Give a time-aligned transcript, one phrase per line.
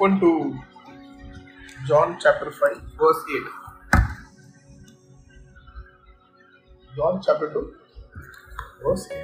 [0.00, 0.58] Open to
[1.86, 4.00] John chapter 5, verse 8.
[6.96, 7.74] John chapter 2,
[8.82, 9.18] verse 8.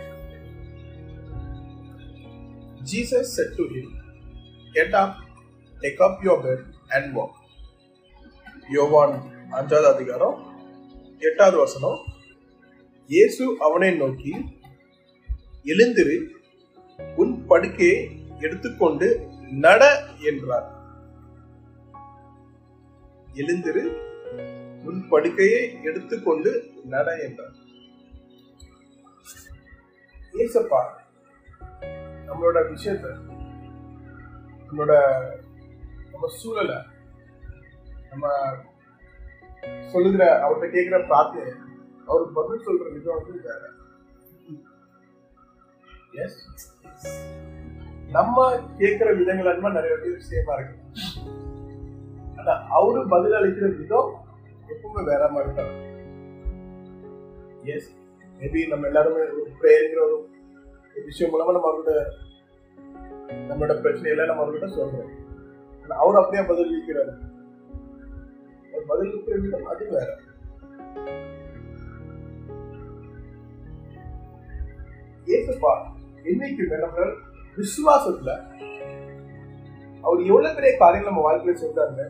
[2.85, 3.87] Jesus said to him,
[4.75, 5.17] Get up,
[5.83, 7.35] take up your bed, and walk.
[8.71, 9.13] யோவான்
[9.57, 10.37] அஞ்சாவது அதிகாரம்
[11.21, 11.99] எட்டாவது வசனம்
[13.11, 14.33] இயேசு அவனை நோக்கி
[15.65, 16.17] எழுந்திரு
[17.17, 17.99] உன் படுக்கையை
[18.39, 19.09] எடுத்துக்கொண்டு
[19.51, 20.75] நட என்றார்.
[23.35, 23.85] எழுந்திரு
[24.85, 27.55] உன் படுக்கையை எடுத்துக்கொண்டு நட என்றார்.
[30.33, 30.81] ஏசப்பா
[32.27, 33.07] நம்மளோட விஷயத்த
[34.67, 34.95] நம்மளோட
[36.11, 36.77] நம்ம சூழலை
[38.11, 38.33] நம்ம
[39.93, 41.53] சொல்லுகிற அவர்கிட்ட கேட்கிற பிரார்த்தனை
[42.07, 43.63] அவர் பதில் சொல்ற விதம் வந்து வேற.
[46.13, 46.41] எஸ்
[48.11, 50.77] நம்ம கேட்கிற விதங்கள் அன்பா நிறைய பேர் சேமா இருக்கு.
[52.37, 54.15] ஆனா அவரு பதில் அளிக்கிற விதம்
[54.69, 55.75] எப்பவுமே வேற மாதிரி தான்.
[57.63, 57.97] எஸ்
[58.39, 60.29] மேபி நம்ம எல்லாருமே ஒரு பிரேயருங்கிற ஒரு
[61.05, 61.95] விஷயம் மூலமா நம்ம அவர்கிட்ட
[63.49, 65.11] நம்மளோட பிரச்சனையில நம்ம அவர்கிட்ட சொல்றோம்.
[65.83, 67.15] ஆனா அவர் அப்படியே பதில் அளிக்கிறாரு.
[68.87, 70.19] பதில் அளிக்கிற விதம் அது வேற.
[75.27, 75.73] ஏசுப்பா
[76.25, 77.17] என்னைக்குமே நம்மளால்
[77.59, 78.33] விசுவாசத்துல
[80.05, 82.05] அவர் எவ்வளவு பெரிய காரியங்கள் நம்ம வாழ்க்கையில செஞ்சாருங்க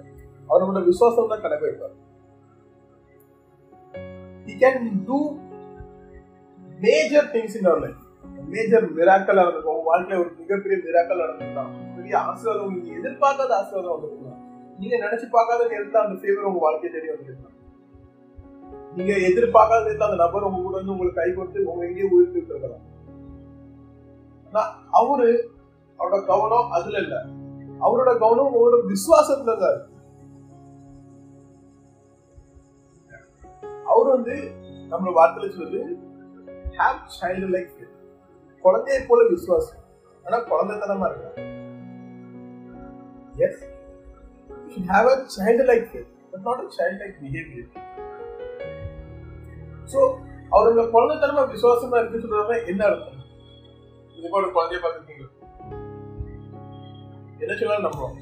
[0.49, 1.97] அவர் நம்மளோட விசுவாசம் தான் கடைபிடிப்பார்
[4.49, 4.77] he can
[5.11, 5.19] do
[6.85, 8.01] major things in our life.
[8.53, 11.71] Major miracle நடந்திருக்கும் வாழ்க்கையில ஒரு மிகப்பெரிய மிராக்கல் நடந்திருக்கலாம்.
[11.97, 14.41] பெரிய ஆசீர்வாதம் நீங்க எதிர்பார்க்காத ஆசீர்வாதம் வந்திருக்கலாம்.
[14.81, 17.55] நீங்க நினைச்சு பார்க்காத நேரத்துல அந்த ஃபேவர் உங்க வாழ்க்கையை தேடி வந்திருக்கலாம்.
[18.97, 22.85] நீங்க எதிர்பார்க்காத நேரத்துல அந்த நபர் உங்க கூட வந்து உங்களுக்கு கை கொடுத்து உங்க எங்கேயே உயிர்த்து இருக்கலாம்
[24.99, 25.29] அவரு
[25.99, 27.15] அவரோட கவனம் அதுல இல்ல.
[27.81, 29.81] அவரோட கவனம் அவரோட விசுவாசத்துல தான்
[33.87, 34.35] அவர் வந்து
[34.91, 35.81] நம்மள வார்த்தையில சொல்லுது
[36.79, 37.73] ஹேவ் சைல்டு லைக்
[38.65, 39.83] குழந்தையை போல விசுவாசம்.
[40.25, 41.43] ஆனா குழந்தைத்தனமா இருக்க?
[43.39, 43.61] Yes
[44.89, 45.91] have a child like
[46.31, 47.71] but not a child like behaviour
[49.93, 49.99] so
[50.53, 53.16] அவரோட குழந்தைத்தனமா விசுவாசமா இருக்குன்னு சொல்றதுனா என்ன அர்த்தம்?
[54.27, 55.25] கண்டிப்பா ஒரு குழந்தைய பார்த்துருக்கீங்க.
[57.39, 58.17] என்ன சொல்லலாம் நம்புறோம்.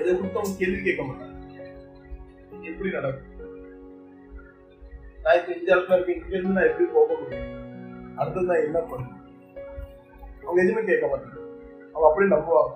[0.00, 1.34] எதை கொடுத்து அவங்க கேள்வி கேட்க மாட்டாங்க.
[2.70, 3.32] எப்படி நடக்கும்?
[5.22, 6.20] நான் இப்ப இந்த இடத்துல இருக்கேன்.
[6.22, 7.50] இங்க இருந்து நான் எப்படி போக முடியும்?
[8.16, 9.22] அடுத்தது நான் என்ன பண்ணுவேன்
[10.42, 11.40] அவங்க எதுவுமே கேட்க மாட்டாங்க.
[11.92, 12.74] அவங்க அப்படியே நம்புவாங்க.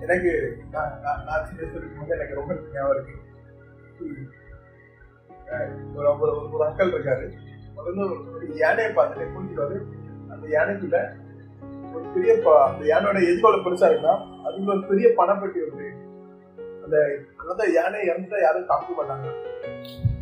[0.00, 0.32] எனக்கு
[0.70, 3.16] நான் நான் சின்ன இருக்கும்போது எனக்கு ரொம்ப ஞாபகம் இருக்கு.
[5.94, 7.26] ஒரு ஒரு ஒரு அக்கல் இருக்காரு
[7.76, 8.04] அவர் வந்து
[8.34, 9.76] ஒரு யானையை பார்த்துட்டு குளிக்கிறாரு
[10.30, 10.98] அந்த யானைக்குள்ள
[11.94, 15.88] ஒரு பெரிய ப- அந்த யானையோட எதிர்கொள்ள பெருசா இருக்குன்னா அதுல ஒரு பெரிய பணப்பெட்டி இருக்கு
[16.84, 16.96] அந்த
[17.48, 19.26] அந்த யானை இறந்துட்டா யாரும் தாக்கு மாட்டாங்க.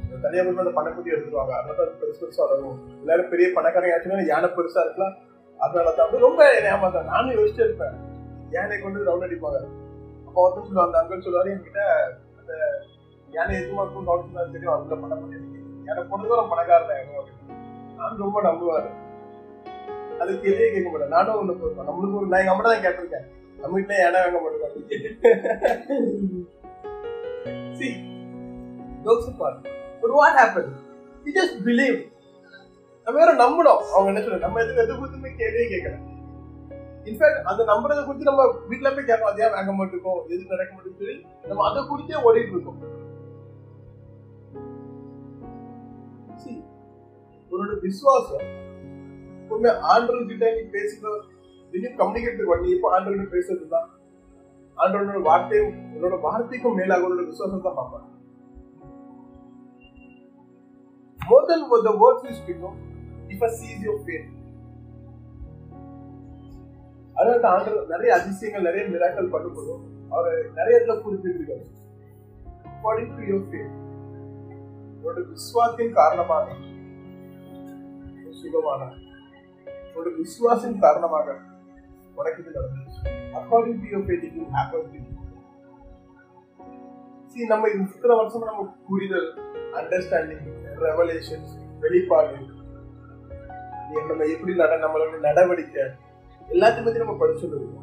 [0.04, 2.98] அந்த தனியா போய் அந்த பணப்பெட்டி எடுத்துருவாங்க அதனால பெருசு பெருசா வளரும்.
[3.00, 5.16] எல்லாரும் பெரிய பணக்காரங்க ஆச்சுன்னா யானை பெருசா இருக்கலாம்.
[5.60, 6.10] அதனால தான்.
[6.10, 7.96] ரொம்ப ஏமாத்தான் நானும் யோசிச்சு இருப்பேன்.
[8.50, 9.60] யானை கொண்டு ரவுண்ட் அடிப்பாங்க.
[10.26, 11.82] அப்போ வந்து சொல்லுவாங்க அந்த அங்கிள் சொல்லுவாரு என்கிட்ட
[12.40, 12.52] அந்த
[13.34, 15.52] ஏன்னா எதுவும் இருக்கும் கவனிச்சு தெரியும் அதுல பண்ணிருக்கேன்
[15.90, 17.56] எனக்கு பொண்ணு தான் பணக்காரன் அப்படின்னு.
[17.98, 18.88] நான் ரொம்ப நம்புவாரு.
[20.22, 23.26] அது கேள்வியே கேட்க மாட்டேன் நானும் ஒண்ணு போயிருக்கோம் நம்மளுக்கு ஒரு நான் எங்க அம்மா தான் கேட்டிருக்கேன்.
[23.60, 24.74] நம்ம வீட்டுல இடம் வாங்க மாட்டேன்
[27.78, 27.88] see
[29.06, 29.56] jokes apart.
[30.02, 30.70] But what happen
[31.26, 31.98] you just believe
[33.06, 35.96] நம்ம வேற நம்பணும் அவங்க என்ன சொல்ல நம்ம எதுக்கு எது குறித்துமே கேள்வியே கேட்கல.
[37.08, 41.16] இன்ஃபேக்ட் அந்த நம்புறதை குறித்து நம்ம வீட்டுல போய் கேட்கலாம் அதையா வாங்க மாட்டிருக்கோம் எது நடக்க மாட்டேன்னு சொல்லி
[41.50, 42.80] நம்ம அதை குறித்தே ஓடிட்டு இருக்கோம்.
[47.56, 48.46] உன்னோட விசுவாசம்
[49.54, 51.12] உண்மை ஆண்டவர் கிட்ட நீ பேசுகிற
[51.72, 52.68] திடீர் கம்யூனிகேட் பண்ணி.
[52.76, 53.88] இப்போ ஆண்டவர் பேசுறது தான்.
[54.78, 58.04] ஆண்டவரோட வார்த்தையும் உன்னோட வார்த்தைக்கும் மேலாக உன்னோட விசுவாசம் தான் பார்ப்பாங்க
[61.20, 62.72] மோர் தென் the words you speak no
[63.34, 64.26] if a sees your faith.
[67.16, 69.82] அதனால தான் ஆண்டவர் நிறைய அதிசயங்கள் நிறைய மிராக்கள் பண்ணும்போதும்
[70.12, 71.64] அவர் நிறைய இடத்துல குறிப்பிட்டிருக்காரு.
[72.72, 73.74] According to your faith
[74.96, 76.46] உன்னோட விசுவாசத்தின் காரணமாக
[78.36, 78.82] சுகமான
[79.96, 81.26] ஒரு விசுவாசின் காரணமாக
[82.16, 83.00] உனக்கு இது நடந்துச்சு
[83.38, 85.00] according to your faith it will happen to
[87.32, 89.28] see நம்ம இத்தனை வருஷம் நம்ம புரிதல்
[89.80, 90.44] அண்டர்ஸ்டாண்டிங்
[90.84, 92.36] ரெவலேஷன்ஸ் வெளிப்பாடு
[94.04, 95.84] நம்ம எப்படி நட நம்மளோட நடவடிக்கை
[96.48, 97.82] எல்லாத்தையும் பத்தி நம்ம படிச்சுட்டு இருக்கோம்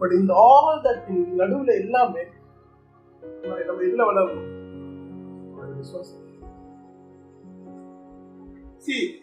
[0.00, 1.08] பட் இந்த ஆல் தட்
[1.40, 2.22] நடுவுல எல்லாமே
[3.60, 4.48] நம்ம இதுல வளரணும்?
[5.76, 6.26] விசுவாசம்
[8.84, 9.22] சி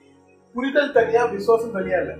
[0.53, 2.15] புரிதல் தனியா விசுவாசம் தனியா இல்ல.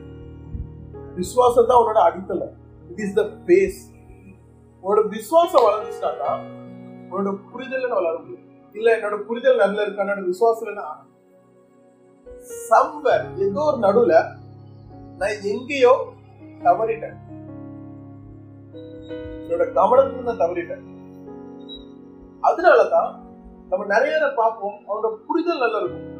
[1.15, 2.55] விசுவாசம் தான் உன்னோட அடித்தளம்.
[2.89, 3.79] இட் இஸ் த பேஸ்
[4.83, 6.31] உன்னோட விசுவாசம் வளர்ந்துச்சுனா
[7.09, 8.43] உன்னோட புரிதல் வளர முடியும்?
[8.73, 10.03] இல்ல என்னோட புரிதல் நல்ல இருக்கு?
[10.03, 11.05] என்னோட விசுவாசம்
[12.69, 14.29] சம்பர் ஏதோ ஒரு நடுவுல
[15.17, 16.13] நான் எங்கேயோ
[16.63, 17.17] தவறிட்டேன்.
[19.43, 20.95] என்னோட கவனத்துல நான் தவறிட்டேன்.
[22.41, 23.19] அதனாலதான்
[23.69, 26.16] நம்ம நிறைய பார்ப்போம் அவனோட புரிதல் நல்லா இருக்கும்.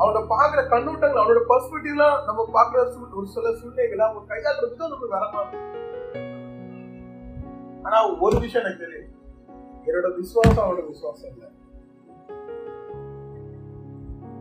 [0.00, 2.80] அவனோட பாக்குற கண்ணோட்டங்கள் அவனோட பர்ஸ்பெக்டிவ்ல நம்ம பாக்குற
[3.14, 5.42] ஒரு சில சூழ்நிலைகளை அவங்க கையாளுற விதம் நமக்கு வரமா
[7.84, 9.06] ஆனா ஒரு விஷயம் எனக்கு தெரியும்.
[9.86, 11.48] என்னோட விசுவாசம் அவனோட விசுவாசம் இல்லை.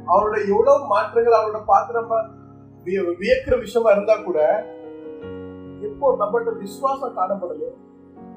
[0.08, 2.20] அவரோட எவ்வளவு மாற்றங்கள் அவரோட பாத்திரமா
[3.20, 4.40] வியக்கிற விஷயமா இருந்தா கூட
[5.82, 7.72] எப்போ நம்மகிட்ட விசுவாசம் காணப்படலையோ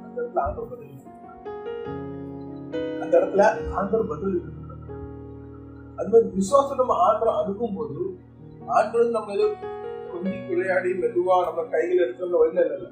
[0.04, 0.98] அந்த இடத்துல ஆண்டவர் பதில்
[3.02, 4.36] அந்த இடத்துல ஆண்டவர் பதில்
[6.02, 7.96] அது மாதிரி விசுவாசம் நம்ம ஆண்டவர் அணுகும் போது
[8.66, 9.48] ஆண்டவர் நம்ம ஏதோ
[10.48, 12.90] விளையாடி மெதுவா நம்ம கையில் எடுத்து நம்ம வழியில இல்லை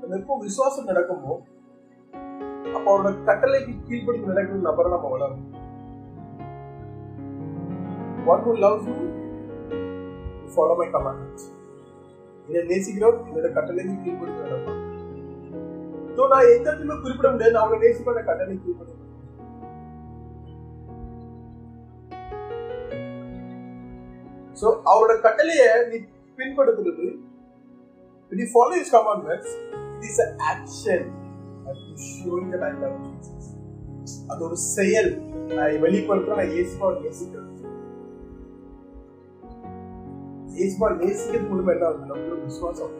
[0.00, 1.34] நம்ம எப்போ விசுவாசம் நடக்குமோ
[2.66, 5.44] அப்ப அவரோட கட்டளைக்கு கீழ்படி நடக்கிற நபரை நம்ம வளரும்
[8.26, 8.96] one who love you
[10.52, 11.44] follow my commandments.
[12.48, 14.80] என்னை நேசிக்கிறோம் என்னோட கட்டளைக்கு கீழ்படி நடக்கும்
[16.30, 17.56] நான் எந்த இடத்துலயுமே குறிப்பிட முடியாது.
[17.56, 19.01] அவங்க நேசிக்கிற கட்டளை கீழ்படி
[24.56, 25.98] ஸோ அவரோட கட்டளையை நீ
[26.38, 27.08] பின்படுத்துறது
[28.32, 29.48] When you follow his commandments,
[29.94, 31.00] it is an action
[31.64, 33.48] that is showing that I love Jesus.
[34.30, 35.10] அது ஒரு செயல்.
[35.50, 37.50] நான் வெளிப்படுத்த நான் இயேசுவா நேசிக்கிறேன்.
[40.54, 42.94] இயேசுவா நேசிக்கிறது மூலமா என்ன ஆகுது நம்மளோட விசுவாசம்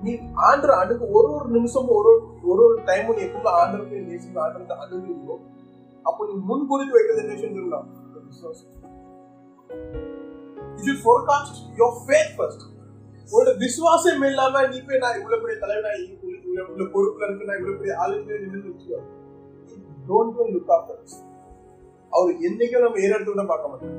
[0.00, 0.12] நீ
[0.48, 2.12] ஆண்டு அணுகு ஒரு ஒரு நிமிஷமும் ஒரு
[2.50, 5.36] ஒரு ஒரு டைமும் நீ எப்போ ஆண்டு நேசிக்கிற ஆண்டு அணுகுறீங்களோ
[6.04, 7.80] அப்போ நீ முன் குறித்து வைக்கிறது என்ன
[8.30, 8.68] விஷயம் தெரியுமா விசுவாசம்
[10.76, 12.62] you should forecast your faith first
[13.28, 17.94] உன்னோட விசுவாசம் இல்லாம நீ போய் நான் இவ்வளவு பெரிய தலைவனாகி இவ்வளவு பொறுப்புல இருக்கு நான் இவ்வளவு பெரிய
[18.02, 19.00] ஆளுங்க நின்று வச்சுக்கோ
[20.08, 21.02] டோன்ட் கோன் லுக் ஆஃப்டர்
[22.12, 23.98] அவர் என்னைக்கும் நம்ம ஏறெடுத்து கூட பார்க்க மாட்டோம்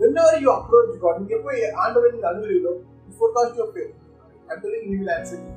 [0.00, 1.52] whenever you approach God நீங்க எப்போ
[1.84, 2.74] ஆண்டவரை நீங்க அணுகுறீங்களோ
[3.18, 3.92] forecast your faith.
[4.50, 5.52] I'm telling you he will answer you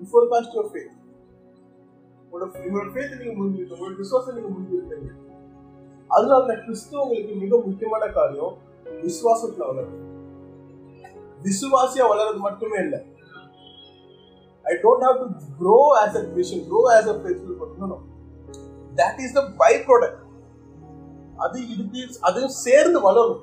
[0.00, 0.52] you forecast
[2.32, 5.10] your உங்களோட ஃபேத்தை நீங்க முடிஞ்சிருக்கீங்க உங்களோட விசுவாசம் நீங்க முடிஞ்சிருக்கீங்க
[6.10, 8.54] அதனால நான் கிறிஸ்துவங்களுக்கு மிக முக்கியமான காரியம்
[9.04, 9.98] விசுவாசத்துல வளரும்
[11.44, 12.98] விசுவாசியா வளர்றது மட்டுமே இல்லை.
[14.64, 15.26] I don't have to
[15.60, 17.94] grow as a Christian grow as a faithful person
[18.98, 20.24] that is the by product
[21.36, 23.42] அது இதுக்கு அதுவும் சேர்ந்து வளரும்.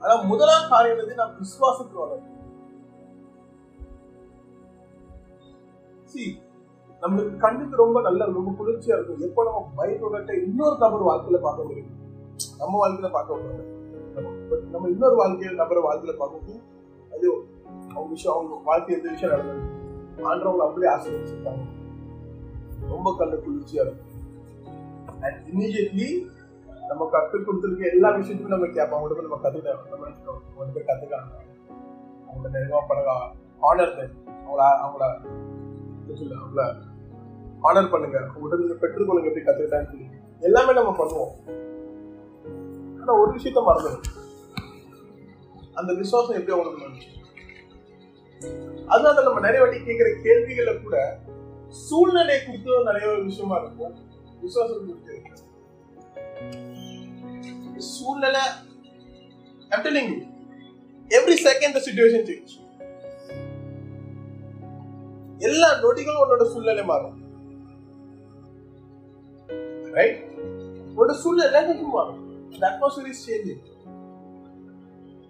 [0.00, 2.30] ஆனா முதலாம் காரியம் வந்து நான் விசுவாசத்துல வளரும்
[6.14, 6.26] See,
[7.04, 9.20] நம்மளுக்கு கண்ணுக்கு ரொம்ப நல்ல ரொம்ப குளிர்ச்சியா இருக்கும்.
[9.20, 11.90] எப்போ நம்ம பை ப்ராடக்டை இன்னொரு நபர் வாழ்க்கையில பார்க்க முடியும்.
[12.58, 13.64] நம்ம வாழ்க்கையில பார்க்க முடியாது.
[14.72, 16.60] நம்ம இன்னொரு வாழ்க்கையில நபர் வாழ்க்கையில பார்க்கும்போது
[17.14, 17.26] அது
[17.88, 19.62] அவங்க விஷயம் அவங்க வாழ்க்கை எந்த விஷயம் நடந்தது?
[20.30, 21.64] ஆண்டவங்க அப்படியே ஆசீர்வதிச்சிருக்காங்க.
[22.88, 24.10] ரொம்ப கண்ணு குளிர்ச்சியா இருக்கும்.
[25.20, 26.08] அண்ட் இமீடியட்லி
[26.88, 28.98] நம்ம கற்றுக் கொடுத்துருக்க எல்லா விஷயத்துக்கும் நம்ம கேட்போம்.
[28.98, 29.84] அவங்க நம்ம கத்துக்கிட்டோம்.
[29.90, 31.32] நம்ம அவங்க போய் கத்துக்காங்க
[32.30, 33.10] அவங்க நெருங்கமா பழக
[33.70, 33.94] ஆனர்
[34.46, 35.04] அவங்கள அவங்கள
[36.18, 36.62] சொல்லு அவங்கள
[37.64, 38.18] ஆனர் பண்ணுங்க.
[38.18, 40.06] உங்கள்கிட்ட நீங்க பெற்றுக்கொள்ளுங்க எப்படி கத்துக்கிட்டான்னு சொல்லி.
[40.40, 41.32] எல்லாமே நம்ம பண்ணுவோம்.
[43.00, 44.02] ஆனா ஒரு விஷயத்த மறந்துடும்
[45.74, 47.22] அந்த விசுவாசம் எப்படி அவங்களுக்கு வந்துச்சு?
[48.86, 51.18] அதனால நம்ம நிறைய வாட்டி கேட்கிற கேள்விகளை கூட
[51.68, 53.94] சூழ்நிலை குறித்து நிறைய விஷயமா இருக்கும்.
[54.40, 55.22] விசுவாசம் குறித்து
[57.76, 58.40] சூழ்நிலை
[59.68, 60.32] I'm telling you,
[61.08, 62.50] every second the situation change.
[65.38, 67.23] எல்லா நொடிகளும் உன்னோட சூழ்நிலை மாறும்.
[69.98, 70.20] ரைட்
[70.88, 71.62] உன்னோட சூழ்நிலை
[71.94, 72.20] மாறும்.
[72.54, 73.60] the atmosphere is changing.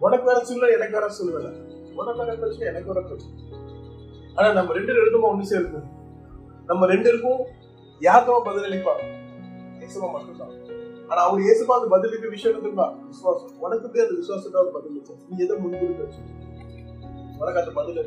[0.00, 1.50] உனக்கு வேற சூழ்நிலை எனக்கு வேற சூழ்நிலை.
[1.99, 3.33] உனக்கு வேற பிரச்சனை எனக்கு வேற பிரச்சனை
[4.37, 5.87] ஆனா நம்ம ரெண்டு பேருக்கும் ஒண்ணு சேர்க்கும்
[6.71, 7.42] நம்ம ரெண்டு பேருக்கும்
[8.00, 8.94] யாருக்கமா பதில் அளிப்பா
[9.80, 10.54] இயேசுவா மட்டும்தான்.
[11.11, 13.52] ஆனா அவர் இயேசுப்பா அந்த பதிலுக்கு விஷயம் இருந்தா விசுவாசம்.
[13.64, 16.23] உனக்கு போய் அந்த விசுவாசத்தை அவர் பதில் வச்சு நீ எதை முன்குறித்து வச்சு
[17.40, 18.02] உனக்கு அந்த பதில்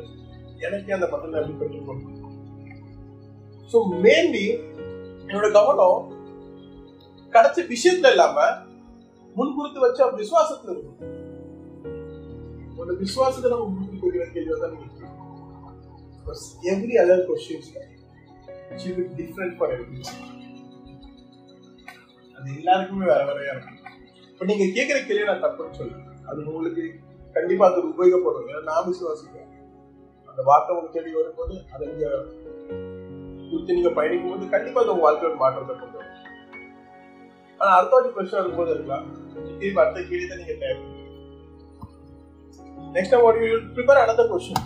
[0.66, 2.14] எனக்கே அந்த பதில் எப்படி பெற்றுக்கொள்ளும்
[3.72, 4.46] ஸோ மெயின்லி
[5.28, 5.98] என்னோட கவனம்
[7.32, 8.36] கிடைச்ச விஷயத்துல இல்லாம
[9.36, 10.96] முன்குறித்து வச்ச விசுவாசத்துல இருக்கும்
[12.80, 14.76] ஒரு விசுவாசத்தை நம்ம முன்குறித்து வைக்கிற கேள்வி தான்
[16.72, 17.70] every other questions
[18.80, 18.88] she
[19.20, 20.00] different for every
[22.36, 23.78] அது எல்லாருக்குமே வேற வேறையா இருக்கும்.
[24.32, 26.82] இப்ப நீங்க கேட்கிற கேள்வி நான் தப்புன்னு சொல்லுவேன் அது உங்களுக்கு
[27.36, 29.48] கண்டிப்பா அது உபயோகப்படும் ஏன்னா நான் விசுவாசிக்கிறேன்.
[30.28, 32.06] அந்த வார்த்தை உங்க தேடி வரும்போது அதை நீங்க
[33.50, 36.14] குறித்து நீங்க பயணிக்கும் போது கண்டிப்பா அது உங்க வாழ்க்கையோட மாற்றத்தை கொண்டு வரும்.
[37.60, 39.06] ஆனா அடுத்த வாட்டி பிரச்சனை வரும்போது இருக்கலாம்
[39.58, 40.84] திருப்பி அடுத்த கேள்வி தான் நீங்க தேவை
[42.92, 44.56] Next time, what you will prepare another question.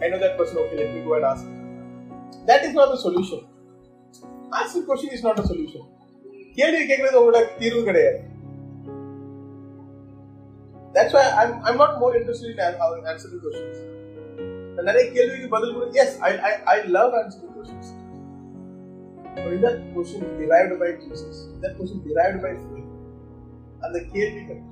[0.00, 0.58] I know that person.
[0.58, 1.46] Okay, let me go and ask.
[2.46, 3.40] That is not the solution.
[4.52, 5.82] Asking question is not a solution.
[6.56, 8.20] கேள்வி கேட்கறது உங்களோட தீர்வு கிடையாது
[10.94, 13.76] That's why I'm I'm not more interested in an- answering questions.
[14.76, 17.86] நான் நிறைய கேள்விக்கு பதில் கொடு yes I I I love answering questions.
[19.34, 22.88] But in that question derived by Jesus, that question derived by faith.
[23.86, 24.62] அந்த கேள்விகள்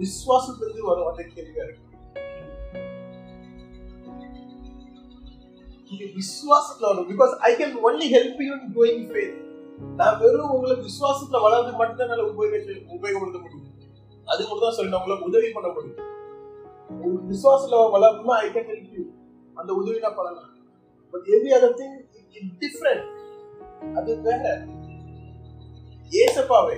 [0.00, 1.86] விசுவாசத்திலிருந்து வரும் அந்த கேள்வியா இருக்கு
[5.88, 7.08] நீங்க விசுவாசத்துல வரும்.
[7.12, 9.38] Because I can only help you in going faith
[10.00, 12.58] நான் வெறும் உங்களை விசுவாசத்துல வளர்ந்து மட்டும் தான் என்னால உபயோக
[12.96, 13.66] உபயோகப்படுத்த முடியும்.
[14.32, 16.02] அது மட்டும் தான் சொல்லி உங்களை உதவி பண்ண முடியும்.
[16.92, 19.04] உங்களுக்கு விசுவாசத்துல வளரணுமா ஐ கேன் ஹெல்ப் யூ
[19.60, 20.52] அந்த உதவி நான் பண்ணலாம்.
[21.14, 21.96] But every other thing
[22.38, 23.06] it different
[23.94, 24.64] அது வேற.
[26.10, 26.76] ஏசப்பாவே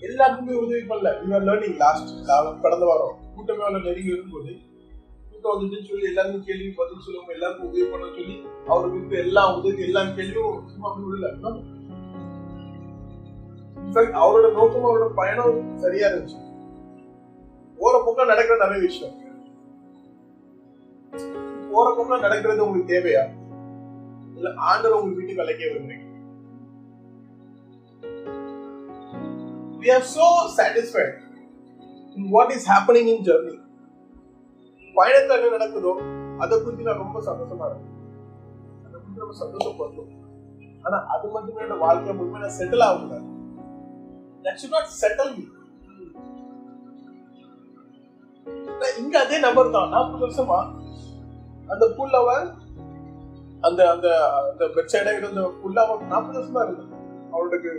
[0.00, 1.28] எல்லாருக்குமே உதவி பண்ணல.
[1.28, 2.26] யூ லேர்னிங் லாஸ்ட்
[2.62, 4.56] கடந்த வாரம் கூட்டமே அவளை நெருங்கி இருக்கும்போது
[5.30, 10.04] கூட்டம் வந்துட்டு சொல்லி எல்லாருக்கும் கேள்வி பதில் சொல்லுவோம் எல்லாருக்கும் உதவி பண்ண சொல்லி அவருக்கு எல்லா உதவி எல்லா
[10.04, 11.78] கேள்வியும் சும்மா விடல
[13.92, 16.48] அவரோட நோக்கம் அவரோட பயணம் சரியா இருந்துச்சு.
[17.78, 19.14] போற பக்கம் நடக்கிற நிறைய விஷயம்.
[21.70, 23.39] போற பக்கம் நடக்கிறது உங்களுக்கு தேவையா?
[24.40, 26.06] இல்ல ஆண்டவர் உங்க வீட்டுக்கு அழைக்க விரும்புறீங்க.
[29.82, 30.26] We are so
[30.58, 31.14] satisfied
[32.16, 33.58] in what is happening in Germany.
[34.98, 35.92] பயணத்துல என்ன நடக்குதோ
[36.42, 37.96] அதை குறித்து நான் ரொம்ப சந்தோஷமா இருக்கேன்.
[38.86, 40.10] அதை குறித்து நம்ம சந்தோஷப்படுறோம்.
[40.82, 43.26] ஆனா அது மட்டுமே என்னோட வாழ்க்கை முழுமே நான் செட்டில் ஆகக்கூடாது
[44.44, 45.44] that should not settle me.
[49.02, 49.90] இங்க அதே நபர் தான்.
[49.94, 50.58] நாற்பது வருஷமா
[51.72, 52.28] அந்த புல்லவ
[53.62, 54.08] அந்த அந்த
[54.50, 56.96] அந்த பெட் சைடா ஃபுல்லா புல்லாவ நாற்பது வருஷமா இருந்தது
[57.30, 57.72] அவளுக்கு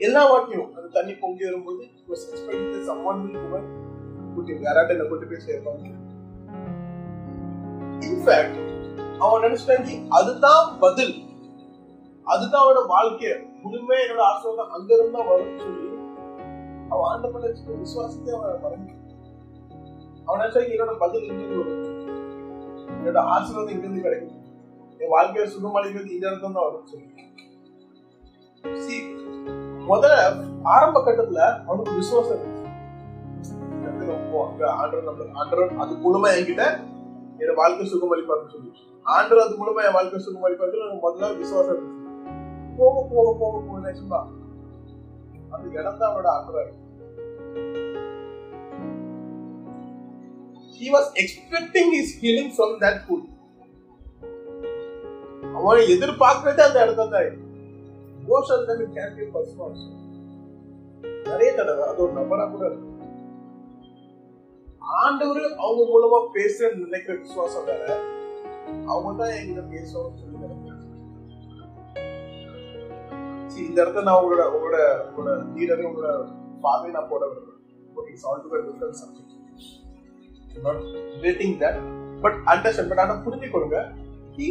[0.00, 3.18] எல்லா வாட்டியும் அந்த தண்ணி பொங்கி வரும்போது was expecting someone
[4.64, 5.88] யாராட்ட என்ன கொண்டு போய் சேர்ப்பாங்க
[8.06, 8.58] இன்ஃபேக்ட்
[9.18, 11.14] அவன் நினைச்சிட்டாங்க அதுதான் பதில்.
[12.26, 13.32] அதுதான் அவனோட வாழ்க்கைய.
[13.64, 15.86] முழுமையா என்னோட ஆசிர்வாதம் அங்க இருந்தா வரும்னு சொல்லி
[16.88, 17.46] அவன் ஆண்ட பண்ண
[17.76, 18.94] விசுவாசத்தை அவன் மறந்து
[20.26, 21.99] அவன் நினைச்சாங்க என்னோட பதில் இருந்து வரும்.
[22.96, 24.36] என்னோட ஆசீர்வாதம் இங்கிருந்து கிடைக்கும்.
[25.02, 27.08] என் வாழ்க்கையை சுகமளிக்கிறது இந்த இடத்துல தான் வரும் சொல்லி.
[29.90, 30.16] முதல்ல
[30.74, 32.58] ஆரம்ப கட்டத்துல அவனுக்கு விசுவாசம் இருந்துச்சு.
[33.84, 34.10] கர்த்தர்
[35.08, 36.64] நம்ம ஆண்டவர் அது மூலமா என்கிட்ட
[37.42, 38.70] என் வாழ்க்கை சுகம் அளிப்பாருன்னு சொல்லி.
[39.06, 41.96] ஆண்டவர் அது மூலமா என் வாழ்க்கை சுகம் எனக்கு முதல்ல விசுவாசம் இருந்துச்சு.
[42.78, 44.20] போக போக போக போக நினைச்சுமா
[45.54, 46.70] அந்த இடம் தான் அவனோட ஆண்டவர்
[50.80, 53.22] he was expecting his healing from that food.
[55.56, 57.40] அவன் எதிர்பார்க்கறதே அந்த இடத்துல தான்
[58.28, 58.68] most of
[58.98, 59.88] can be person also
[61.30, 62.88] நிறைய தடவை அது ஒரு நபரா கூட இருக்கு.
[65.02, 67.84] ஆண்டவர் அவங்க மூலமா பேச நினைக்கிற விசுவாசம் வேற.
[68.92, 70.36] அவங்க தான் எங்கிட்ட பேசணும்னு சொல்லி
[73.68, 76.10] இந்த இடத்துல நான் உங்களோட உங்களோட உங்களோட லீடரை உங்களோட
[76.62, 77.62] ஃபாதரை நான் போட விரும்புறேன்.
[77.98, 79.36] Okay it's all to subject
[80.65, 80.81] not
[81.15, 81.79] relating that
[82.23, 83.79] but understand but ஆனா புரிஞ்சுக்கொள்ளுங்க
[84.37, 84.47] he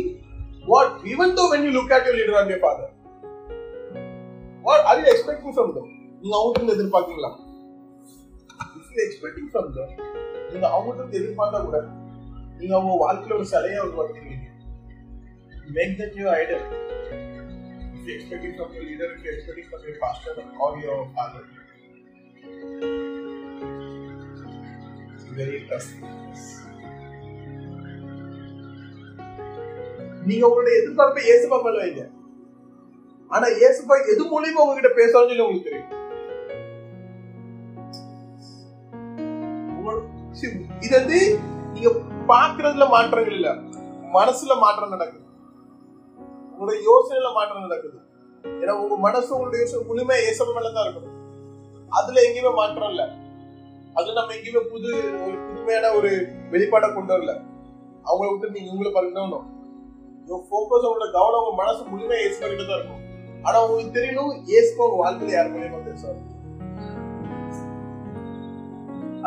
[0.66, 2.86] what even though when you look at your leader and your father
[4.66, 5.88] what are you expecting from them
[6.20, 7.30] நீங்க அவங்க இருந்து எதிர்பார்க்கீங்களா
[8.80, 9.90] if you expecting from them
[10.52, 11.80] நீங்க அவங்க இருந்து எதிர்பார்த்தா கூட
[12.58, 14.32] நீங்க அவங்க வாழ்க்கையில ஒரு சிலையை உருவாக்குறீங்க
[15.76, 16.62] make them your idol
[17.96, 21.44] if you expecting from your leader if you expecting from your pastor or your father
[25.47, 25.89] it's
[30.29, 32.03] நீங்க உங்களுடைய எதிர்பார்ப்பை இயேசுபா மேல வைங்க.
[33.31, 35.95] ஆனா இயேசுபா எது மூலியமா உங்ககிட்ட பேசணும்னு சொல்லி உங்களுக்கு தெரியும்.
[40.85, 41.19] இது வந்து
[41.73, 41.89] நீங்க
[42.33, 43.49] பாக்குறதுல மாற்றங்கள் இல்ல.
[44.17, 45.25] மனசுல மாற்றம் நடக்குது.
[46.51, 47.97] உங்களோட யோசனையில மாற்றம் நடக்குது.
[48.43, 51.15] ஏன்னா உங்க மனசு உங்களுடைய யோசனை முழுமையா இயேசுப்பா மேலதான் இருக்கணும்.
[51.91, 53.03] அதுல எங்கேயுமே மாற்றம் இல்ல.
[53.97, 54.89] அது நம்ம எங்கேயுமே புது
[55.25, 56.09] ஒரு புதுமையான ஒரு
[56.53, 57.33] வெளிப்பாடை கொண்டு வரல.
[58.09, 59.47] அவங்கள விட்டு நீங்க உங்களை பறிக்கணும்
[60.49, 63.03] ஃபோக்கஸ் அவங்களோட கவனம் உங்க மனசு முழுமையா ஏசு தான் இருக்கும்.
[63.45, 66.21] ஆனா உங்களுக்கு தெரியணும் ஏசுக்கு உங்க வாழ்க்கையில யார் மூலியமா பேசுவாரு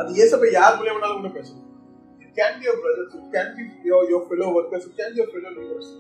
[0.01, 1.69] அது ஏசப்ப யார் மூலியமானாலும் கூட பேசணும்
[2.23, 5.21] it can be your brothers it can be your your fellow workers it can be
[5.21, 5.91] your fellow leaders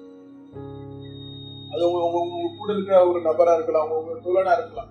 [1.72, 4.90] அது உங்க உங்க உங்க கூட இருக்கிற ஒரு நபரா இருக்கலாம் உங்க உங்க தோழனா இருக்கலாம்.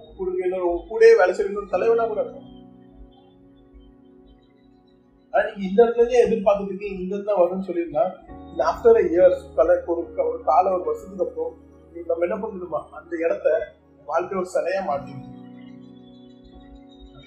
[0.00, 2.50] உங்க கூட இருக்கிற இன்னொரு உங்க கூடயே வேலை செய்யணும் தலைவனா கூட இருக்கலாம்.
[5.34, 8.04] ஆனா நீங்க இந்த இடத்துல இருந்தே எதிர்பார்த்துட்டு இருக்கீங்க இங்க இருந்து தான் வரும்னு சொல்லியிருந்தா
[8.66, 11.54] ஆஃப்டர் இயர்ஸ் பல ஒரு ஒரு கால ஒரு வருஷத்துக்கு அப்புறம்
[12.08, 13.48] நம்ம என்ன பண்ணிடுமா அந்த இடத்த
[14.08, 15.22] வாழ்க்கை ஒரு சிலையா மாட்டிங்க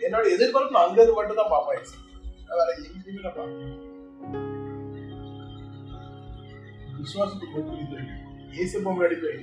[0.01, 1.85] என்னோட எதிர்பார்ப்பு நான் அங்க இருந்து மட்டும் தான் பாப்பேன்
[2.51, 3.75] வேற எங்கேயுமே நான் பார்ப்பேன்
[6.99, 7.99] விசுவாசத்துக்கு புரியுது
[8.57, 9.39] ஏசுப்பா முன்னாடி போய்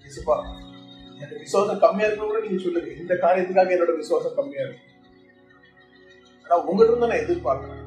[0.00, 0.36] இயேசுப்பா
[1.16, 2.90] எனக்கு விசுவாசம் கம்மியா இருக்கணும் கூட நீங்க சொல்லுங்க.
[3.02, 4.88] இந்த காரியத்துக்காக என்னோட விசுவாசம் கம்மியா இருக்கும்
[6.46, 7.78] ஆனா உங்ககிட்ட இருந்து நான் எதிர்பார்க்கிறேன்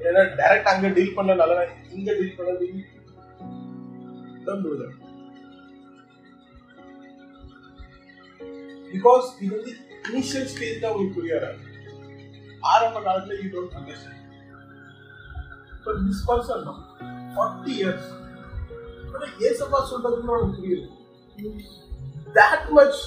[0.00, 1.62] ஏன்னா டைரக்ட் அங்க டீல் பண்ண நல்லா
[1.92, 2.66] இங்க டீல் பண்ணது
[8.92, 9.72] பிகாஸ் இது வந்து
[10.08, 11.48] இனிஷியல் ஸ்டேஜ் தான் உங்களுக்கு புரியாது
[12.64, 14.20] ஆரம்ப காலத்துல you don't understand
[15.86, 16.66] but this person
[17.34, 18.10] forty years
[19.44, 20.86] ஏசப்பா சொல்றதுன்னு உனக்கு புரியுது.
[22.36, 23.00] தட் மச்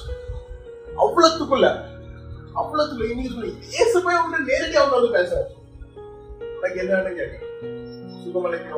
[1.04, 1.68] அவ்வளத்துக்குள்ள
[2.60, 3.52] அவ்வளத்துக்குள்ள இன்னைக்கு சொல்லி
[4.24, 5.48] உங்க நேரடியாக அவங்க வந்து பேசுறாரு
[6.58, 7.36] எனக்கு என்னன்னு கேட்க.
[8.24, 8.74] சுகமலைக்கு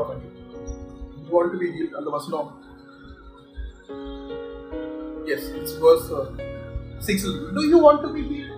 [1.23, 2.47] You want to be healed அந்த வசனம்.
[5.29, 6.23] Yes, it's verse uh,
[7.01, 7.33] 6.
[7.57, 8.55] Do you want to be healed?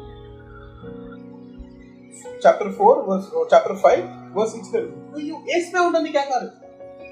[2.43, 4.05] Chapter 4, verse, oh, chapter 5,
[4.37, 4.83] verse 6.
[5.15, 6.47] Do you ஏசுவே உன்னை கேட்காரு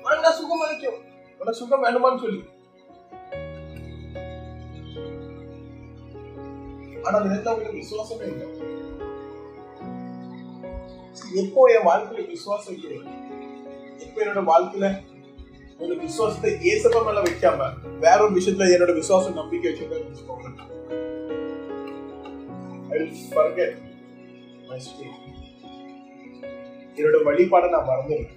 [0.03, 0.99] உனக்கு சுகம் அளிக்கும்
[1.41, 2.41] உனக்கு சுகம் வேணுமான்னு சொல்லி.
[7.03, 8.47] ஆனா அந்த நேரத்துல அவங்களுக்கு விசுவாசமே இல்லை.
[11.39, 13.07] எப்போ என் வாழ்க்கையில விசுவாசம் வைக்கிறேன்
[14.05, 14.87] இப்போ என்னோட வாழ்க்கையில
[15.73, 17.67] என்னோட விசுவாசத்தை ஏசப்ப மேல வைக்காம
[17.99, 20.07] வேற ஒரு விஷயத்துல என்னோட விசுவாசம் நம்பிக்கை வச்சுக்கோங்க
[26.97, 28.35] என்னோட வழிபாடை நான் மறந்துடுவேன்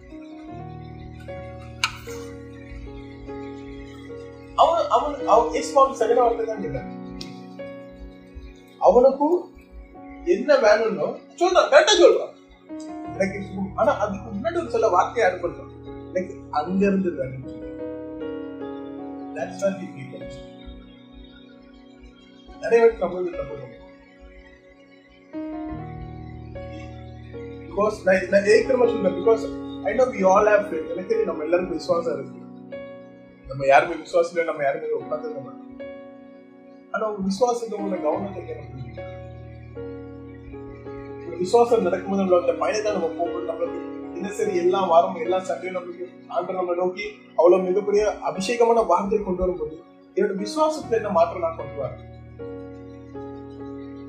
[4.59, 6.91] அவன் அவன் அவன் இஸ்மாம் செகண்ட் வார்த்தை தான் கேட்டான்
[8.83, 9.39] அவனுக்கும்
[10.27, 11.09] என்ன வேணும்னோ
[11.41, 12.33] சொல்றான் கரெக்டா சொல்றான்
[13.15, 15.73] எனக்கு சு- ஆனா அதுக்கு முன்னாடி ஒரு சில வார்த்தையை ஆட் பண்றான்
[16.09, 17.49] எனக்கு அங்க இருந்து வேணும்
[22.63, 23.71] நிறைய பேர் தமிழ் வந்து தப்பு
[27.67, 29.45] பிகாஸ் நான் நான் ஏற்கனவே சொன்னேன் because
[29.85, 32.39] I know we all have faith எனக்கு நம்ம எல்லாருக்கும் விசுவாசம் இருக்கு.
[33.47, 35.62] நம்ம யாருமே விசுவாசம் இல்லை நம்ம யாருமே உட்காந்துருக்க மாட்டோம்.
[36.93, 38.81] ஆனா உங்க விசுவாசத்தை உங்களோட கவனத்தை கேட்க
[41.43, 43.79] விசுவாசம் நடக்கும்போது நம்மளோட பயணத்தை நம்ம போகும்போது நம்மளுக்கு
[44.17, 47.07] தினசரி எல்லா வாரமும் எல்லா சண்டையும் நம்மளுக்கு ஆண்டு நம்ம நோக்கி
[47.39, 49.77] அவ்வளவு மிகப்பெரிய அபிஷேகமான வார்த்தை கொண்டு வரும்போது
[50.17, 52.03] என்னோட விசுவாசத்துல என்ன மாற்றம் நான் கொண்டு வரேன்?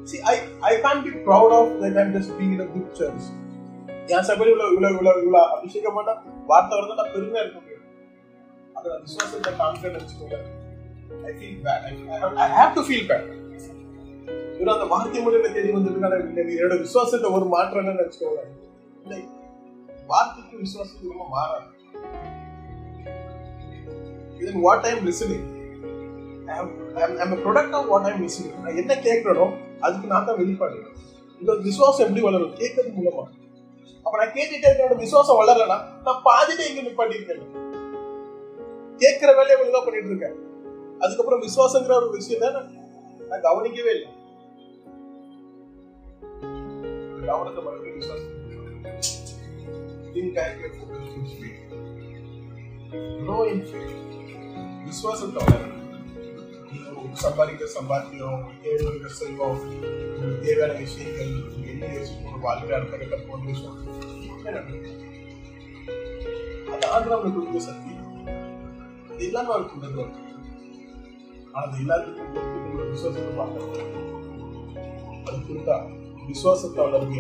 [0.05, 3.25] See, I, I can't be proud of that I'm just being in a good church.
[4.13, 6.07] என் சபையில் இவ்வளவு இவ்வளோ இவ்வளோ இவ்வளோ அபிஷேகமான
[6.49, 7.85] வார்த்தை வருது நான் பெருமையாக இருக்க முடியும்.
[8.75, 10.39] அதை நான் விசுவாசத்தை கான்ஃபிடன்ட் வச்சுக்கோங்க
[11.23, 11.85] I feel bad
[12.41, 13.29] I have to feel bad
[14.57, 16.17] இவர் அந்த வார்த்தை மூலியமா தேடி வந்ததுனால
[16.55, 18.41] என்னோட விசுவாசத்தை ஒரு மாற்றம்னு வச்சுக்கோங்க
[20.09, 21.67] வார்த்தைக்கு விசுவாசத்துக்கு ரொம்ப மாறாது.
[24.41, 25.45] இதன் what I'm listening
[27.43, 29.45] product of what I'm listening நான் என்ன கேட்கறனோ
[29.81, 30.77] அதுக்கு நான் தான் வெளிப்பாடு
[31.41, 32.53] இந்த விசுவாசம் எப்படி வளரும்?
[32.59, 33.23] கேட்கறது மூலமா.
[34.05, 37.43] அப்ப நான் கேட்டுட்டே இருக்கேன் விசுவாசம் வளரலன்னா நான் பாதிட்டே இங்க நிப்பாட்டிருக்கேன்
[39.01, 40.35] கேட்கிற வேலையை ஒழுங்கா பண்ணிட்டு இருக்கேன்.
[41.03, 42.69] அதுக்கப்புறம் விசுவாசங்கிற ஒரு விஷயத்த நான்
[43.29, 44.11] நான் கவனிக்கவே இல்லை
[47.27, 48.39] கவனத்தை மறுபடியும் விசுவாசம்
[50.15, 51.61] think I can focus in faith.
[53.19, 53.93] Grow in faith.
[54.87, 55.79] விசுவாசத்தை வளரும்
[56.67, 59.89] நீங்க சம்பாதிக்கிற சம்பாத்தியம் தேவையான செல்வம் உங்களுக்கு
[60.43, 63.79] தேவையான விஷயங்கள் நீங்க என்ன யோசிச்சு உங்க வாழ்க்கை அடுத்த போன விஷயம்
[64.19, 64.99] எல்லாமே நடக்கும்.
[66.73, 67.91] அது ஆண்டவனுக்கு கொடுத்த சக்தி
[69.09, 70.32] அது இல்லாம அவருக்கு உள்ளது ஆனா
[71.53, 72.31] அது எல்லாருக்கும்
[72.91, 73.43] விசுவாசத்தை
[75.27, 75.39] அது
[76.27, 77.19] விசுவாசத்தை வளருங்க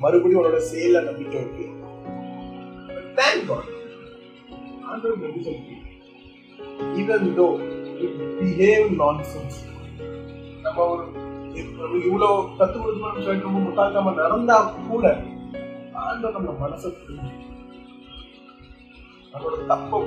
[0.00, 1.66] மறுபடியும் உன்னோட செயல நம்பிக்கை இருக்கு.
[3.16, 3.70] தேங்க் காட்
[4.84, 5.76] ஆண்டவர் எப்படி சொல்லி
[6.94, 7.46] ஈவன் தோ
[8.38, 9.58] பிஹேவ் நான்சென்ஸ்
[10.62, 11.04] நம்ம ஒரு
[12.04, 14.58] இவ்வளோ கத்து கொடுக்கணும்னு சொல்லிட்டு ரொம்ப நடந்தா
[14.88, 15.06] கூட
[16.02, 17.32] ஆண்டவர் நம்ம மனசை புரிஞ்சு
[19.32, 20.00] நம்மளோட தப்ப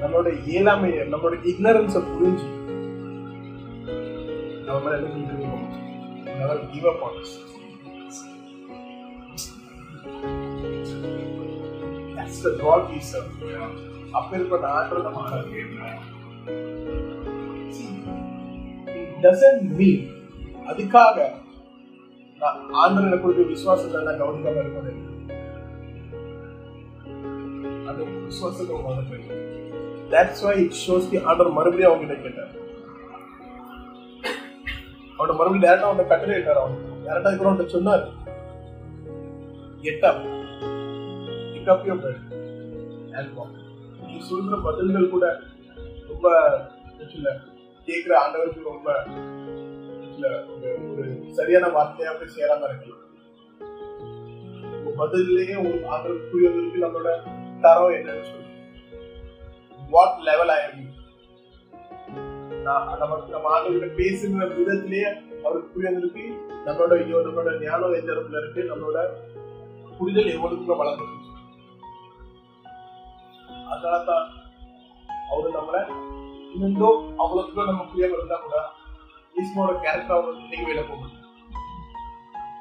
[0.00, 2.46] நம்மளோட இயலாமைய நம்மளோட இக்னரன்ஸை புரிஞ்சு
[4.66, 5.66] நம்ம மேல என்ன செஞ்சிருக்கோம்
[6.40, 7.30] never give up on us.
[12.20, 13.32] It's the God we serve
[14.18, 16.04] அப்பேற்பட்ட ஆற்றல் நம்ம ஆராதிக்கிறோம்
[19.24, 20.04] டசன்ட் மீன்
[20.70, 21.16] அதுக்காக
[22.40, 25.04] நான் ஆண்டவனை கொடுத்த விசுவாசத்தை நான் கவனிக்காம இருக்கணும்.
[27.90, 29.37] அது விசுவாசத்தை உணர்ந்து
[30.12, 32.52] that's why it shows the ஆண்டர் மறுபடியும் அவங்க கிட்ட கேட்டார்.
[35.16, 38.04] அவனை மறுபடியும் டேரக்டா அவனை கட்டளை அவன் டேரக்டா கூட அவன் சொன்னார்.
[39.90, 40.10] எட்டா
[41.52, 42.22] pick up your bed
[43.18, 43.52] album
[44.06, 45.26] நீ சொல்ற பதில்கள் கூட
[46.10, 46.26] ரொம்ப
[47.16, 47.28] இல்ல
[47.88, 48.88] கேட்கிற ஆண்டவருக்கு ரொம்ப
[50.14, 50.26] இல்ல
[50.90, 51.04] ஒரு
[51.38, 53.04] சரியான வார்த்தையா போய் சேராம இருக்கலாம்.
[55.00, 57.10] பதிலே ஒரு உங்களுக்கு ஆண்டவருக்கு நம்மளோட
[57.64, 58.46] தரம் என்னன்னு சொல்லு
[59.88, 60.84] வாட் லெவல் ஐ எம்
[62.64, 65.08] நம்ம நம்ம ஆண்டவர்கிட்ட பேசுகிற விதத்திலேயே
[65.42, 66.24] அவருக்கு புரியவதற்கு
[66.66, 68.62] நம்மளோட ஐயோ நம்மளோட ஞானம் எந்த இடத்துல இருக்கு?
[68.70, 68.98] நம்மளோட
[69.98, 71.24] புரிதல் எவ்வளவுக்கு வளர்ந்துருக்கு?
[73.68, 74.26] அதனாலதான்
[75.30, 75.78] அவரு நம்மள
[76.56, 76.82] இன்னும்
[77.22, 78.58] அவ்வளவுக்குள்ள நம்ம புரியாம இருந்தா கூட
[79.36, 81.14] ஈஸ்மோட கேரக்டர் அவர் இன்னைக்கு போகும்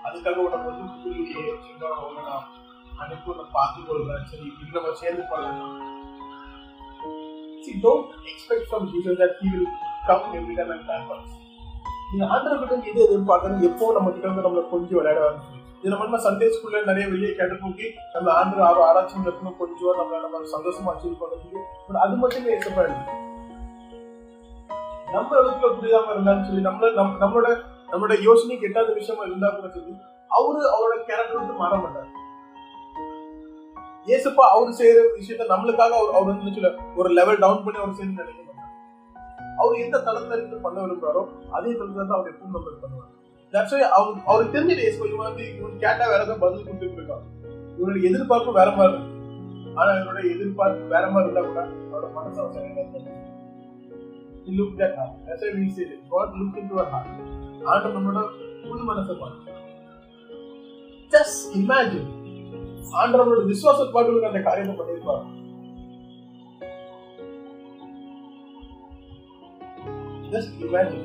[0.06, 2.48] அதுக்காக உன்னை வந்து புரியலையே சின்ன உன்னை நான்
[3.00, 5.76] அனுப்பி உன்னை பார்த்து கொள்றேன் சரி இன்னும் சேர்ந்து பண்ணலாம்
[7.68, 9.66] See, don't expect from Jesus that he will
[10.08, 11.26] come every time and help us.
[12.10, 16.20] நீங்க ஆண்டவர் கிட்ட எது எதிர்பார்க்கணும் எப்போ நம்ம கிட்ட வந்து நம்மள கொஞ்சம் விளையாட ஆரம்பிச்சு இது நம்ம
[16.26, 20.92] சண்டே ஸ்கூல்ல நிறைய வெளியே கேட்டு போக்கி நம்ம ஆண்டு ஆறு ஆராய்ச்சி நடத்தணும் கொஞ்சம் நம்ம நம்ம சந்தோஷமா
[20.94, 21.60] அச்சீவ் பண்ணதுக்கு.
[21.88, 22.86] பட் அது மட்டுமே ஏசப்பா
[25.16, 27.50] நம்ம இடத்துல புரியாம இருந்தாலும் சொல்லி நம்மள நம்ம நம்மளோட
[27.92, 29.96] நம்மளோட யோசனைக்கு எட்டாத விஷயமா இருந்தா கூட சொல்லி
[30.40, 32.10] அவரு அவரோட கேரக்டர் வந்து மாற மாட்டார்.
[34.08, 38.24] ஏசப்பா அவர் செய்யற விஷயத்த நம்மளுக்காக அவர் அவர் வந்து சொல்ல ஒரு லெவல் டவுன் பண்ணி அவர் செய்யணும்னு
[38.24, 38.44] நினைக்க
[39.58, 41.22] அவர் எந்த தளத்துல இருந்து பண்ண விரும்புறாரோ
[41.56, 43.14] அதே தளத்துல தான் அவர் எப்பவும் நம்ம பண்ணுவார்
[43.54, 47.26] தட்ஸ் அவர் அவருக்கு தெரிஞ்சது ஏசப்பா இவன் வந்து இவன் கேட்டா வேற ஏதாவது பதில் கொடுத்துட்டு இருக்கான்
[47.78, 49.16] இவனுடைய எதிர்பார்ப்பு வேற மாதிரி இருக்கு
[49.78, 53.16] ஆனா இவனோட எதிர்பார்ப்பு வேற மாதிரி இருந்தா கூட அவரோட மனசு அவசரம்
[54.46, 55.08] He looked at her.
[55.22, 56.04] That's why we say it.
[56.10, 57.08] God looked into her heart.
[57.70, 58.20] ஆண்டு நம்மளோட
[58.62, 59.54] புது மனசை பார்த்து
[61.12, 62.08] ஜஸ்ட் இமேஜின்
[63.01, 65.25] ஆண்டவரோட விசுவாச பாட்டுகளுக்கு அந்த காரியத்தை பண்ணியிருப்பார்
[70.33, 71.03] Just imagine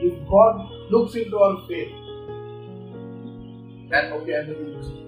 [0.00, 0.54] if God
[0.90, 1.90] looks into our faith
[3.92, 5.00] and okay, and then he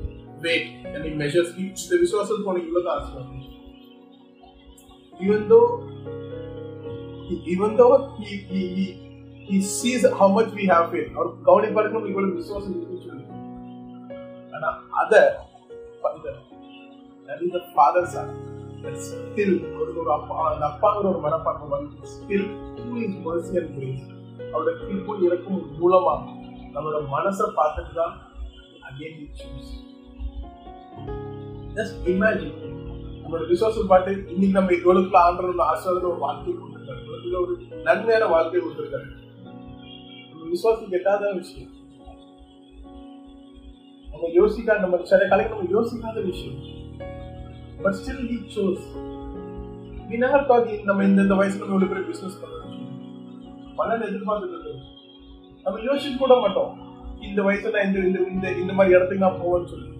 [0.43, 3.23] wait and he measures the the விசுவாசத்துக்கு உனக்கு இவ்வளவு தான் ஆசை
[5.21, 5.69] even though
[7.47, 8.87] even though he, he, he,
[9.49, 13.25] he sees how much we have faith அவர் கவனிப்பாருக்கு நம்ம இவ்வளவு விசுவாசம் இருக்குன்னு சொல்லி
[14.58, 14.70] ஆனா
[15.02, 15.22] அதை
[16.02, 16.34] பண்ற
[17.28, 17.54] that is
[19.38, 19.48] the
[20.00, 23.76] ஒரு அப்பா அந்த அப்பாங்கிற ஒரு மனப்பான்மை வந்து still through his mercy and
[24.52, 26.14] அவரோட கிருப்பும் இறக்கும் மூலமா
[26.74, 28.14] நம்மளோட மனசை பார்த்துட்டு தான்
[28.90, 29.70] again he choose.
[31.78, 32.54] Just imagine
[33.22, 37.02] நம்மளோட விசுவாசம் பாட்டு இன்னைக்கு நம்ம இவ்வளவுக்குள்ள ஆண்டவரோட ஆசிரியர் ஒரு வாழ்க்கை கொடுத்துருக்காரு.
[37.04, 39.08] இவ்வளவுக்குள்ள ஒரு நன்மையான வாழ்க்கை கொடுத்துருக்காரு.
[40.30, 41.74] நம்ம விசுவாசம் கெட்டாத விஷயம்.
[44.18, 46.60] நம்ம யோசிக்காத நம்ம சில காலைக்கு நம்ம யோசிக்காத விஷயம்.
[47.82, 48.86] But still he shows
[50.10, 52.80] we never thought நம்ம இந்த இந்த வயசுல நம்ம இவ்வளவு பெரிய பிசினஸ் பண்ணணும்
[53.80, 54.72] பலன் எதிர்பார்த்துட்டு
[55.66, 56.72] நம்ம யோசிக்க கூட மாட்டோம்.
[57.28, 59.92] இந்த வயசுல இந்த இந்த இந்த இந்த மாதிரி இடத்துக்கு நான் போவேன்னு சொல்லி.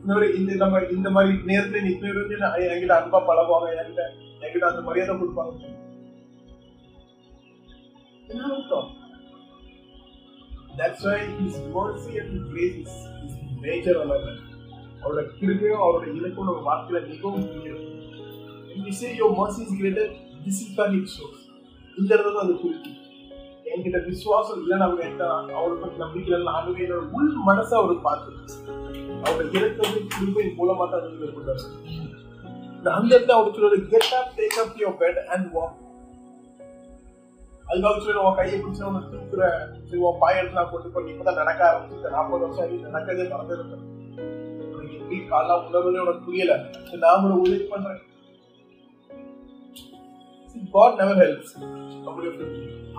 [0.00, 2.38] இன்னொரு இந்த நம்ம இந்த மாதிரி நேரத்துல இன்னொரு வந்து
[2.74, 4.04] என்கிட்ட அன்பா பழகுவாங்க என்கிட்ட
[4.42, 5.54] என்கிட்ட அந்த மரியாதை கொடுப்பாங்க.
[8.28, 8.88] என்ன அர்த்தம்
[10.78, 12.94] That's why His mercy and grace is,
[13.26, 13.34] is
[13.64, 13.94] major
[15.02, 17.82] அவரோட கிருபையும் அவரோட இலக்கும் நம்ம வாழ்க்கையில மிகவும் முக்கியம்.
[18.68, 20.70] When we say your mercy is தான் this is
[21.98, 22.96] இந்த இடத்துல அது குறிக்கும்.
[23.70, 25.24] என்கிட்ட விசுவாசம் இல்லைன்னு அவங்க என்ன
[25.58, 28.32] அவரை பற்றி நம்பிக்கை இல்லை ஆகவே என்னோட உள் மனசை அவர் பார்த்து
[29.24, 31.64] அவரோட இலக்கத்தை கிருபை மூலமா தான் அது மேற்கொண்டாரு
[32.98, 35.74] அந்த இடத்துல அவர் சொல்லுவாரு get up take up your bed and walk
[37.68, 39.44] அதுக்காக சொல்லி உன் கையை பிடிச்சி உனக்கு தூக்குற
[39.88, 43.84] சரி உன் பாயெல்லாம் எடுத்து நான் கொண்டு போய் இப்பதான் நடக்க ஆரம்பிச்சு நாற்பது வருஷம் ஆகி நடக்கதே நடந்திருக்கேன்
[44.98, 46.52] எப்படி காலா உணர்வுல உனக்கு புரியல.
[46.86, 48.02] சரி நான் உனக்கு உதவி பண்றேன்.
[50.74, 51.50] God never helps.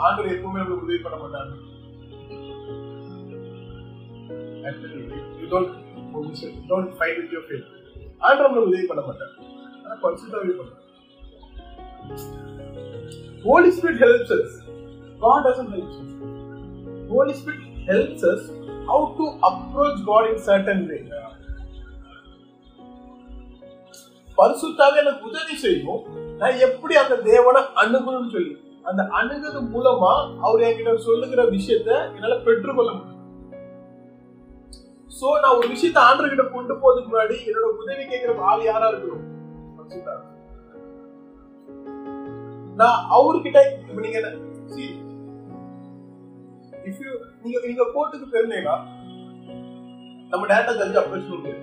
[0.04, 1.54] ஆண்டவர் எப்பவுமே நம்மளுக்கு உதவி பண்ண மாட்டாங்க
[8.30, 9.34] ஆண்டவர் உதவி பண்ண மாட்டார்.
[9.84, 10.86] ஆனா கொஞ்சம் உதவி பண்ணுறாங்க
[13.44, 14.62] Holy Spirit helps us.
[15.22, 16.10] God doesn't help us.
[17.10, 18.50] Holy Spirit helps us
[18.86, 21.02] how to approach God in certain way.
[24.38, 26.02] பரிசுத்தாவே எனக்கு உதவி செய்யும்
[26.40, 28.52] நான் எப்படி அந்த தேவனை அணுகணும்னு சொல்லி
[28.86, 30.12] அந்த அணுகிறது மூலமா
[30.46, 33.14] அவர் என்கிட்ட சொல்லுகிற விஷயத்த என்னால பெற்றுக்கொள்ள முடியும்
[35.12, 39.26] சோ நான் ஒரு விஷயத்தை ஆண்டர்கிட்ட கொண்டு போறதுக்கு முன்னாடி என்னோட உதவி கேட்கிற ஆள் யாரா இருக்கணும்
[39.78, 40.14] பரிசுத்த
[42.78, 44.20] நான் அவர்கிட்ட இப்ப நீங்க
[46.90, 47.12] இஃப் யூ
[47.44, 48.76] நீங்க நீங்க கோர்ட்டுக்கு போயிருந்தீங்கன்னா
[50.32, 51.56] நம்ம டேரக்டா ஜட்ஜ் அப்ரோச் பண்ண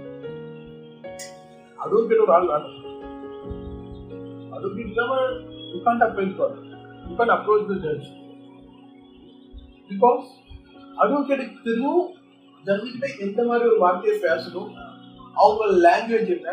[1.78, 2.76] அதுவும் கிட்ட ஒரு ஆள் வேணும்.
[4.56, 5.14] அதுக்கு இல்லாம
[5.70, 6.54] you can't approach for
[7.08, 8.08] you can approach the judge
[9.90, 10.26] because
[10.96, 12.04] அட்வொகேட்டுக்கு தெரியும்
[12.64, 14.70] ஜட்ஜு கிட்ட எந்த மாதிரி ஒரு வார்த்தையை பேசணும்
[15.36, 16.50] அவங்க லாங்குவேஜ் என்ன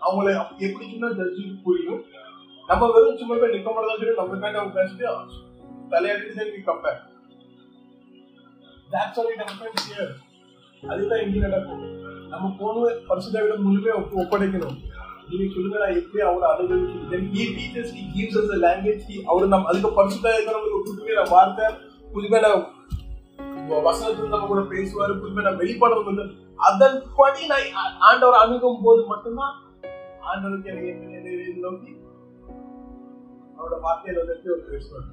[0.00, 0.28] அவங்கள
[0.66, 2.02] எப்படி சொன்னா ஜட்ஜுக்கு புரியும்.
[2.70, 5.06] நம்ம வெறும் சும்மா போய் நிக்க மாட்டதான் சொல்லி நம்ம அவங்க பேசிட்டு
[5.90, 7.08] தலையாட்டி சரி கம்பேர்
[8.92, 9.18] That's
[10.88, 11.82] அதுதான் நடக்கும்.
[12.28, 14.76] நம்ம போன பரிசுத்தாவிட முழுமையா ஒப்படைக்கணும்.
[15.30, 16.66] நீங்க சொல்லுங்க நான் எப்படி அவரை
[18.66, 21.66] அனுபவிச்சு அவர் நம்ம அதுக்கு பரிசுத்தாவிட நம்மளுக்கு புதுமையான வார்த்தை.
[22.12, 22.54] புதுமையான
[24.28, 25.18] நம்ம கூட பேசுவாரு.
[25.18, 26.22] புதுமையான வெளிப்பாடு வந்து
[26.56, 29.62] அதன்படி நான் ஆண்டவர் அணுகும் போது மட்டும்தான்
[30.32, 31.98] ஆண்டவருக்கு எனக்கு நோக்கி
[33.60, 35.08] அவரோட வார்த்தையில வந்து ஒரு பேசுவார்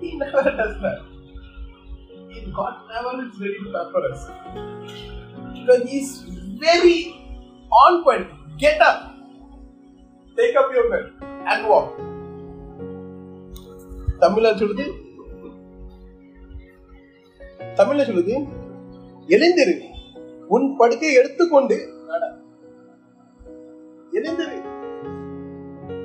[0.00, 0.98] He never does that.
[2.30, 4.22] He, God never is ready to pamper us.
[5.54, 6.10] Because He's
[6.60, 6.98] very
[7.72, 8.28] on point.
[8.58, 8.98] Get up.
[10.36, 11.06] Take up your bed
[11.52, 11.88] and walk.
[14.20, 14.84] தமிழ்ல சொல்லுது
[17.80, 18.34] தமிழ்ல சொல்லுது
[19.28, 19.74] எழுந்திரு
[20.48, 21.76] உன் படுக்கை எடுத்துக்கொண்டு
[22.08, 22.24] நட
[24.12, 24.58] எழுந்திரு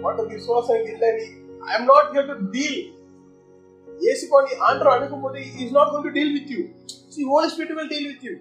[0.03, 1.25] வாட்ட விசுவாசம் இல்லை நீ
[1.63, 2.79] I am not here to deal
[3.87, 6.61] இயேசுப்பா நீ ஆண்டவர் அணுகும் போது is not going to deal with you
[7.15, 8.33] see Holy Spirit will deal with you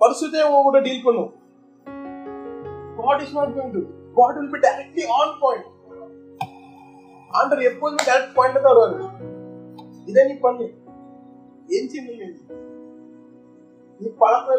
[0.00, 1.32] பரிசுத்தே உங்க கூட டீல் பண்ணும்
[2.98, 3.80] God is not going to.
[4.16, 5.64] God will be directly on point.
[7.30, 8.98] ஆண்டவர் எப்போதுமே direct பாயிண்ட்ல தான் வருவாரு
[10.10, 10.66] இதை நீ பண்ணு
[11.68, 12.12] எஞ்சி நீ
[14.00, 14.54] நீ பழக்கம்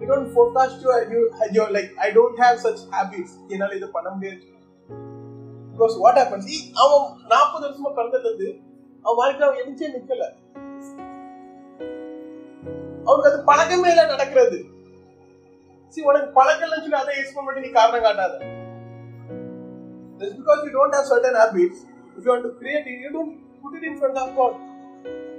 [0.00, 1.20] you don't forecast you you
[1.56, 4.40] you like I don't have such habits என்னால இது பண்ண முடியாது
[5.72, 6.48] பிகாஸ் வாட் ஹேப்பன்ஸ்
[6.84, 8.48] அவன் நாற்பது வருஷமா பிறந்ததுலேருந்து
[9.04, 10.26] அவன் வாழ்க்கை அவன் எதிர்த்தே நிற்கல
[13.06, 14.58] அவனுக்கு அது பழக்கமே இல்லை நடக்கிறது
[15.94, 18.36] சி உனக்கு பழக்கம்னு சொல்லி அதை எக்ஸ்பிளைன் பண்ணி நீ காரணம் காட்டாத
[20.20, 21.78] because because don't don't have certain habits,
[22.16, 24.54] if you want to create it, you don't put it in front of God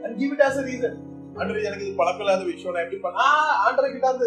[0.03, 0.41] and give it
[1.35, 3.25] ஆண்டரை எனக்கு இது பழக்கம் இல்லாத விஷயம் நான் எப்படி பண்ண
[3.65, 4.25] ஆண்டரை கிட்ட அந்த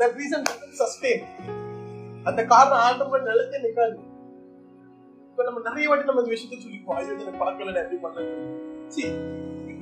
[0.00, 1.20] that reason doesn't sustain
[2.28, 3.96] அந்த காரணம் ஆண்டவர் நிலத்தே நிக்காது.
[5.30, 8.32] இப்ப நம்ம நிறைய வாட்டி நம்ம இந்த விஷயத்தை சொல்லிப்போம் ஐயோ எனக்கு பழக்கம் எப்படி பண்ணேன்
[8.94, 9.04] see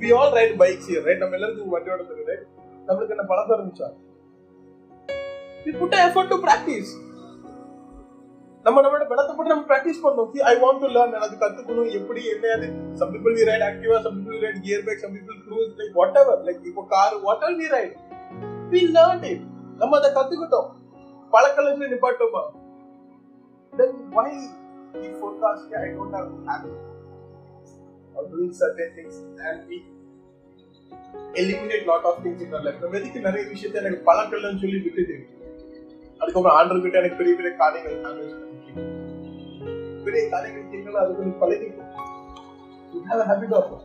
[0.03, 2.45] we all ride bike here right நம்ம எல்லாருக்கும் வண்டி ஓடுறது right
[2.89, 3.89] நம்மளுக்கு என்ன பழக்கம் இருந்துச்சா?
[5.67, 6.91] We put an effort to practice.
[8.67, 10.31] நம்ம நம்மளோட பலத்தை போட்டு நம்ம பிராக்டிஸ் பண்ணோம்.
[10.51, 11.91] ஐ வாண்ட் டு லேர்ன் எனக்கு கத்துக்கணும்.
[11.99, 12.69] எப்படி என்ன அது?
[13.01, 16.41] Some people we ride Activa some people ride gear bike some people cruise like whatever
[16.49, 17.15] like இப்போ car
[17.47, 17.95] whatever we ride
[18.75, 19.45] we learn it
[19.81, 20.69] நம்ம அதை கத்துக்கிட்டோம்
[21.35, 22.45] பழக்கலத்துல நிப்பாட்டோமா
[23.73, 24.29] then why
[25.01, 26.77] we forecast I don't have habit
[28.19, 29.79] of doing certain things and we
[31.41, 35.17] eliminate lot of things in our life நம்ம எதுக்கு நிறைய விஷயத்தை எனக்கு பழக்கலன்னு சொல்லி விட்டுட்டு
[36.21, 38.73] அதுக்கப்புறம் ஆண்டர் கிட்ட எனக்கு பெரிய பெரிய காரியங்கள் காண்பிச்சு
[40.07, 41.83] பெரிய காரியங்கள் கேட்கல அது கொஞ்சம் பழகிக்கும்
[42.95, 43.83] you have a habit of it.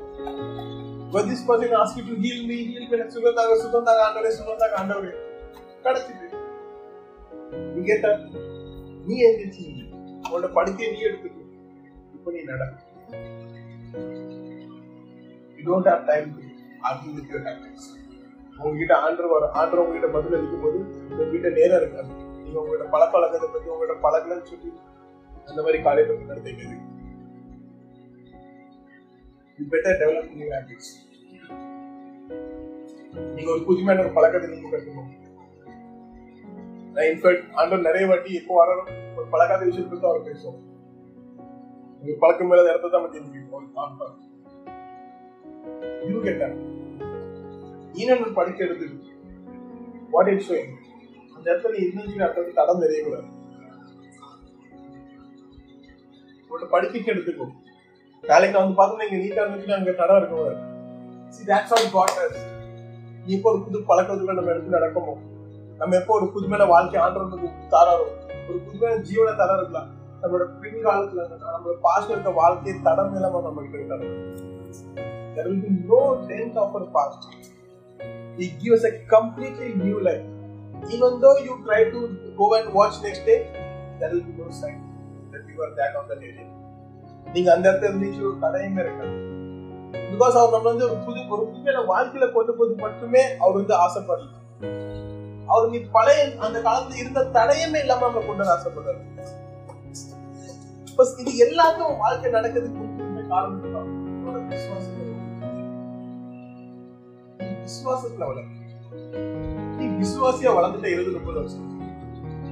[1.13, 4.01] When this person asks you to heal me, heal me, எனக்கு சுகம் தாங்க, சுகம் தாங்க,
[4.07, 5.11] ஆண்டவரே, சுகம் தாங்க, ஆண்டவரே.
[5.83, 6.27] கிடைச்சிது.
[7.75, 8.17] நீ கேட்ட
[9.07, 9.65] நீ எந்திரிச்சு
[10.23, 11.43] உன்னோட படுக்கையை நீ எடுத்துக்கோ.
[12.15, 12.63] இப்ப நீ நட.
[15.57, 16.29] You don't have time
[18.57, 20.77] உங்ககிட்ட ஆண்டர் வர ஆண்டர் உங்ககிட்ட பதில் அளிக்கும் போது
[21.09, 22.09] உங்ககிட்ட நேரம் இருக்காது
[22.43, 24.71] நீங்க உங்களோட பழக்க பத்தி உங்களோட பழக்கலன்னு சொல்லி
[25.45, 26.77] அந்த மாதிரி காரியத்தை நடத்திக்கிறது
[29.59, 30.91] you better develop new habits
[33.35, 35.20] நீங்க ஒரு புதுமையான ஒரு பழக்கத்தை நீங்க கற்றுக்கணும்
[36.91, 40.59] Uh, இன்ஃபேக்ட் ஆண்டவர் நிறைய வாட்டி இப்போ வரணும் ஒரு பழக்காத விஷயத்தை தான் அவர் பேசுவோம்
[42.01, 44.17] உங்க பழக்கம் மேல இடத்த தான் பத்தி தெரிஞ்சுக்கணும்
[46.07, 46.17] யூ
[47.95, 48.87] ஈனன் படிக்க எடுத்து
[50.11, 50.73] வாட் இட் ஷோயிங்
[51.35, 53.27] அந்த இடத்துல நீ இருந்துச்சு அடுத்தது தடம் தெரியக்கூடாது.
[56.49, 57.47] உன்னோட படிக்கைக்கு எடுத்துக்கோ.
[58.23, 60.59] வேலைக்கு வந்து பார்த்தா இங்க நீட்டா இருந்துச்சுன்னா அங்க தடம் இருக்கக்கூடாது
[61.31, 62.09] See, that's how God
[63.25, 65.13] நீ இப்போ ஒரு புது பழக்கத்துக்குள்ள நம்ம எடுத்து நடக்கமோ
[65.81, 68.05] நம்ம எப்போ ஒரு புதுமையான வாழ்க்கை ஆண்டவனுக்கு தராரோ
[68.49, 69.89] ஒரு புதுமையான ஜீவனை தர இருக்கலாம்
[70.21, 74.17] நம்மளோட பின்காலத்துல நம்மளோட பாஸ்ட் இருக்க வாழ்க்கையை தடம் இல்லாம நம்ம கிட்ட தரும்
[75.35, 77.21] There will be no dent of our past.
[78.37, 80.25] He gives a completely new life.
[80.89, 81.99] Even though you try to
[82.37, 83.37] go and watch next day,
[83.99, 84.77] there will be no sign
[85.31, 86.47] that you are that on the day.
[87.33, 89.15] நீங்க அந்த இடத்துல இருந்துச்சு ஒரு தடையுமே இருக்காது
[90.11, 94.29] because அவர் நம்ம வந்து ஒரு புது ஒரு புதிய வாழ்க்கையில கொண்டு போது மட்டுமே அவர் வந்து ஆசைப்படல
[95.47, 98.99] அவர் நீ பழைய அந்த காலத்துல இருந்த தடையுமே இல்லாம நம்ம கொண்டு வர ஆசைப்படுறாரு
[101.21, 105.13] இது எல்லாத்தையும் வாழ்க்கை நடக்கிறதுக்கு முக்கியமான காரணம் தான் விசுவாசத்துல
[109.77, 111.81] நீ நீ விசுவாசியா வளர்ந்துட்ட இருபது முப்பது வருஷம்.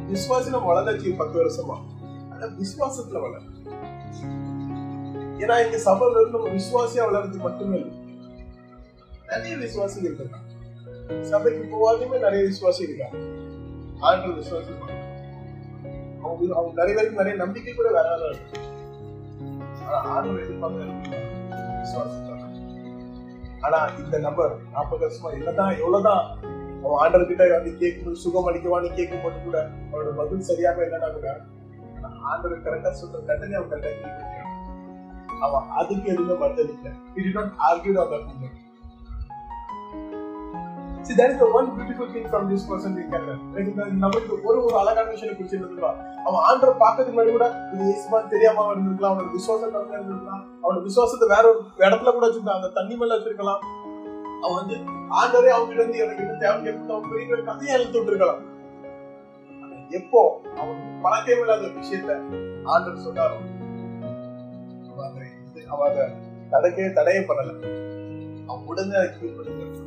[0.10, 1.78] விசுவாசி நம்ம வளர்ந்தாச்சு பத்து வருஷமா.
[2.32, 3.42] ஆனா விசுவாசத்துல வளர
[5.42, 7.94] ஏன்னா இங்க சபையில இருந்து நம்ம விசுவாசியா வளர்றது மட்டுமே இல்லை.
[9.28, 10.59] நிறைய விசுவாசிகள் இருக்காங்க.
[11.30, 13.18] சபைக்கு போவாதுமே நிறைய விசுவாசி இருக்காங்க
[14.02, 14.72] ஆண்கள் விசுவாசி
[16.22, 18.60] அவங்க அவங்க நிறைய பேருக்கு நிறைய நம்பிக்கை கூட வேற வேற இருக்கு
[19.86, 20.98] ஆனா ஆண்கள் எதிர்பார்க்க
[23.64, 26.22] ஆனா இந்த நபர் நாற்பது வருஷமா என்னதான் எவ்வளவுதான்
[26.84, 29.58] அவன் ஆண்டர் கிட்ட வந்து கேட்கும் சுகம் அளிக்கவான்னு கேட்கும் போது கூட
[29.90, 31.28] அவனோட பதில் சரியாக இல்லைன்னா கூட
[31.96, 34.12] ஆனா ஆண்டவர் கரெக்டா சொல்ற கட்டளை அவன் கரெக்டா
[35.42, 36.92] அவன் அதுக்கு எதுவுமே பதில் இல்லை.
[37.16, 38.24] Did not argue on.
[41.10, 43.40] See, that is the one beautiful thing from this person we can learn.
[43.54, 45.80] Like, இந்த நமக்கு ஒரு ஒரு அழகான விஷயம் குறிச்சு
[46.26, 49.06] அவன் ஆண்டரை பார்க்கறதுக்கு முன்னாடி கூட இது இயேசுவான்னு தெரியாம அவன் இருந்திருக்கலாம்.
[49.06, 50.46] அவனோட விசுவாசம் கம்மியா இருந்திருக்கலாம்.
[50.64, 53.60] அவனோட விசுவாசத்தை வேற ஒரு இடத்துல கூட வச்சிருக்கான் அந்த தண்ணி மேல வச்சிருக்கலாம்.
[54.42, 58.04] அவன் வந்து ஆண்டரே அவங்க கிட்ட இருந்து எனக்கு என்ன தேவை கேட்டு அவன் பெரிய பெரிய கதையை எழுத்து
[58.04, 58.42] விட்டுருக்கலாம்
[59.90, 62.22] எப்போ அவன் பழக்கமே இல்லாத விஷயத்த
[62.66, 63.38] ஆண்டர் சொன்னாரோ
[65.68, 66.12] அவன்
[66.52, 67.78] அதை இது- தடையே பண்ணல.
[68.48, 69.79] அவன் உடனே அதை கீழ்ப்படுத்த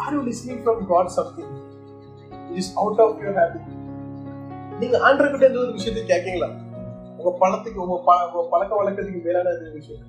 [0.00, 1.52] are you listening from God something
[2.48, 3.68] it is out of your habit
[4.78, 6.48] நீங்க ஆண்டர் கிட்ட இருந்து ஒரு விஷயத்தை கேட்கீங்களா?
[7.18, 10.06] உங்க பணத்துக்கு உங்க ப- பழக்க வழக்கத்துக்கு மேலான விஷயம்.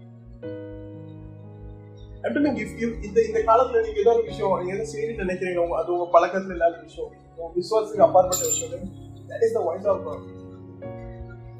[3.04, 6.78] இந்த இந்த காலத்துல நீங்க ஏதோ ஒரு விஷயம் நீங்க எதை செய்யணும்னு நினைக்கிறீங்க அது உங்க பழக்கத்துல இல்லாத
[6.82, 8.84] விஷயம் உங்க விசுவாசத்துக்கு அப்பாற்பட்ட விஷயம்
[9.30, 10.30] that is the voice of God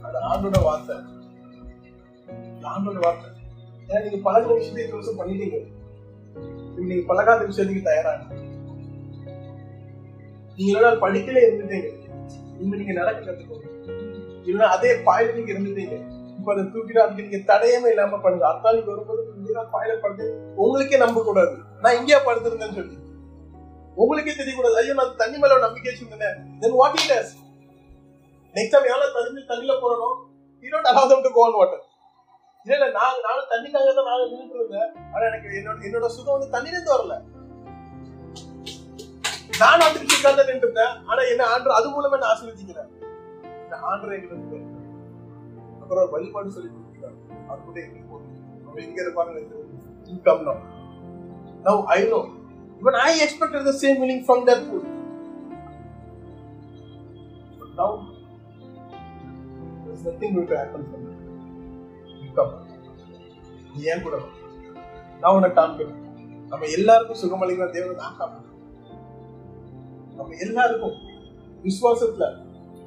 [0.02, 0.96] அது ஆண்டோட வார்த்தை.
[2.72, 3.30] ஆண்டோட வார்த்தை.
[3.88, 5.60] ஏன்னா நீங்க பழகிற விஷயத்தை இந்த வருஷம் பண்ணிட்டீங்க.
[6.80, 8.40] இன்னைக்கு பழகாத விஷயத்துக்கு தயாராக
[10.56, 11.90] நீங்க இல்லைனா படிக்கல இருந்துட்டீங்க
[12.56, 13.68] இனிமே நீங்க நடக்க கத்துக்கோங்க
[14.46, 15.96] இல்லைன்னா அதே பாயில நீங்க இருந்துட்டீங்க
[16.40, 18.46] இப்ப அதை தூக்கிட்டு அதுக்கு நீங்க தடையமே இல்லாம பண்ணுங்க.
[18.48, 22.96] அடுத்த நாளைக்கு வரும்போது நீங்க பாயில படுத்து உங்களுக்கே நம்ப கூடாது நான் இங்கேயா படுத்திருந்தேன்னு சொல்லி.
[23.96, 24.76] உங்களுக்கே தெரியக்கூடாது.
[24.76, 26.38] ஐயோ நான் தண்ணி மேல நம்பிக்கை வச்சிருந்தேன்.
[26.62, 27.14] Then what it
[28.56, 30.18] next time எவ்வளவு தண்ணி தண்ணியில போறோம்
[30.64, 31.84] you don't allow them to go on water
[32.66, 34.90] இல்ல இல்ல நான் நானும் தண்ணிக்காக தான் நாங்க நின்றுட்டு இருந்தேன்.
[35.14, 37.16] ஆனா எனக்கு என்னோட என்னோட சுகம் வந்து தண்ணிலேருந்து வரல.
[39.62, 40.94] நான் அந்த விஷயத்தான் தான் நின்று இருந்தேன்.
[41.10, 42.92] ஆனா என்ன ஆண்டு அது மூலமா நான் ஆசீர்வதிக்கிறேன்.
[43.64, 44.60] இந்த ஆண்டு எங்களுக்கு
[45.82, 47.18] அப்புறம் வழிபாடு சொல்லி கொடுக்கிறார்
[47.52, 48.38] அது கூட எங்களுக்கு போதும்.
[48.88, 49.42] எங்க இருப்பாங்க
[50.14, 50.56] income no
[51.66, 52.22] now I know
[52.84, 54.86] Even I expected the same meaning from that food.
[57.60, 57.90] But now,
[59.84, 61.11] there's nothing going to happen from it.
[62.32, 62.46] You
[63.74, 64.16] நீ ஏன் கூட
[65.22, 65.98] நான் உனக்கு காமிக்கிறேன்
[66.50, 68.48] நம்ம எல்லாருக்கும் சுகமளிக்கிற தேவன் நான் காமிக்கிறேன்
[70.16, 70.96] நம்ம எல்லாருக்கும்
[71.64, 72.28] விசுவாசத்துல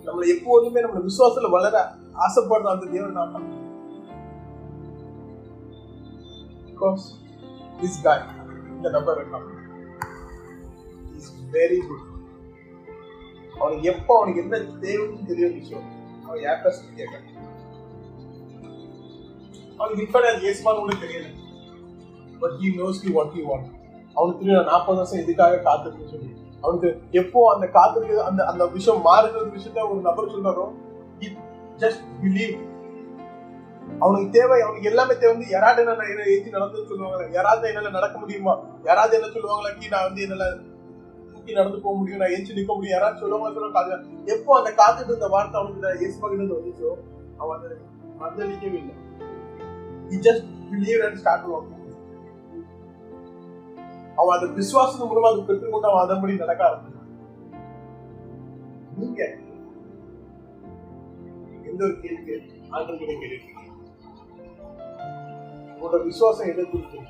[0.07, 1.77] நம்மள எப்போதுமே நம்ம விசுவாசத்துல வளர
[2.27, 3.61] ஆசைப்படுற அந்த தேவன் நான் காமிக்கிறேன்
[6.69, 7.05] பிகாஸ்
[7.81, 8.25] திஸ் காய்
[8.77, 9.49] இந்த நபர் இருக்கான்
[11.17, 12.09] இஸ் வெரி குட்
[13.55, 15.89] அவனுக்கு எப்போ அவனுக்கு என்ன தேவைன்னு தெரிய விஷயம்
[16.27, 17.31] அவன் யார்கிட்ட சொல்லி கேட்கறான்.
[19.85, 21.29] அவனுக்கு இப்ப அது இயேசுமான் கூட தெரியல.
[22.43, 23.45] But he knows you what you
[24.17, 26.29] அவனுக்கு தெரியும் நாற்பது வருஷம் இதுக்காக காத்திருக்கு சொல்லி
[26.65, 26.89] அவனுக்கு
[27.21, 30.67] எப்போ அந்த காத்திருக்கு அந்த அந்த விஷயம் மாறுகிற விஷயத்த ஒரு நபர் சொல்றாரோ
[31.83, 32.55] ஜஸ்ட் பிலீவ்
[34.05, 35.33] அவனுக்கு தேவை அவனுக்கு எல்லாமே தேவை.
[35.35, 37.27] வந்து யாராவது என்ன என்ன ஏற்றி நடந்து சொல்லுவாங்களா?
[37.37, 38.55] யாராவது என்னால நடக்க முடியுமா?
[38.89, 39.73] யாராவது என்ன சொல்லுவாங்களா?
[39.79, 40.47] கீ நான் வந்து என்னால
[41.33, 42.97] தூக்கி நடந்து போக முடியும் நான் ஏச்சு நிக்க முடியும்.
[42.97, 46.93] யாராவது சொல்லுவாங்க சொல்லுவாங்க காது எப்போ அந்த காத்துட்டு இருந்த வார்த்தை அவனுக்கு ஏசு பகிர்ந்து வந்துச்சோ
[47.43, 47.77] அவன் அதை
[48.21, 48.97] மறுதளிக்கவே இல்லை.
[50.15, 51.71] He just believed and started walking
[54.19, 57.01] அவன் அந்த விசுவாசத்து மூலமா அதை பெற்றுக்கொண்டு அவன் அதன்படி நடக்க ஆரம்பிச்சான்.
[58.99, 59.21] நீங்க
[61.71, 62.35] எந்த ஒரு கேள்வி
[62.75, 63.39] ஆண்டல் கிட்ட கேள்வி
[65.71, 67.01] உங்களோட விசுவாசம் எதை குறித்து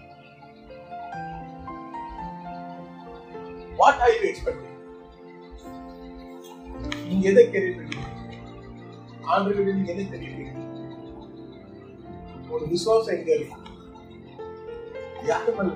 [3.80, 4.70] வாட் ஆர் யூ எக்ஸ்பெக்டிங்
[7.08, 7.72] நீங்க எதை கேள்வி
[9.32, 10.33] ஆண்டுகிட்ட நீங்க எதை தெரியும்
[12.54, 13.60] ஒரு விசுவாசம் எங்க இருக்கு?
[15.28, 15.70] யாரு மேல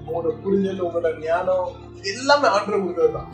[0.00, 1.68] உங்களோட புரிதல் உங்களோட ஞானம்
[2.10, 3.30] எல்லாமே ஆண்டு கொடுத்தது தான்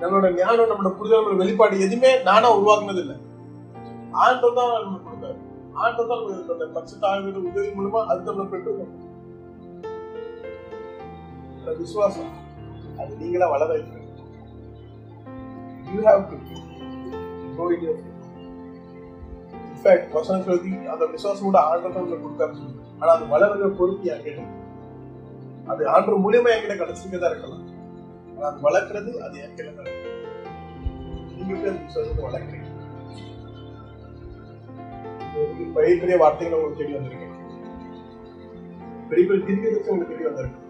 [0.00, 3.16] நம்மளோட ஞானம் நம்மளோட புரிதல் நம்மளோட வெளிப்பாடு எதுவுமே நானா உருவாக்குனது இல்லை
[4.18, 5.38] ஆண்டு தான் நம்மளுக்கு கொடுத்தாரு.
[5.76, 8.94] ஆண்டு தான் நம்மளுக்கு அந்த பட்சத்தாழ்வு உதவி மூலமா அது நம்ம பெற்றுக்கணும்
[11.56, 12.30] அந்த விசுவாசம்
[13.00, 14.04] அது நீங்களா வளர வைக்கணும்.
[15.88, 16.36] You have to
[17.56, 18.00] go in your
[19.78, 22.54] in fact வசனம் சொல்லி அந்த விசுவாசம் கூட ஆண்டவர்கள் கொடுத்தாரு
[23.00, 24.44] ஆனா அது வளர்கிற பொறுப்பு என்கிட்ட
[25.72, 27.64] அது ஆண்டு மூலியமா என்கிட்ட கிடைச்சிருக்கே தான் இருக்கலாம்.
[28.34, 29.90] ஆனா அது வளர்க்கறது அது என்கிட்ட தான்
[31.36, 31.52] நீங்க
[31.84, 32.64] விசுவாசத்தை வளர்க்குறீங்க?
[35.76, 37.36] பெரிய பெரிய வார்த்தைகள் உங்களுக்கு தெரிய வந்திருக்கேன்.
[39.10, 40.66] பெரிய பெரிய திருப்பி உங்களுக்கு தெரிய வந்திருக்கு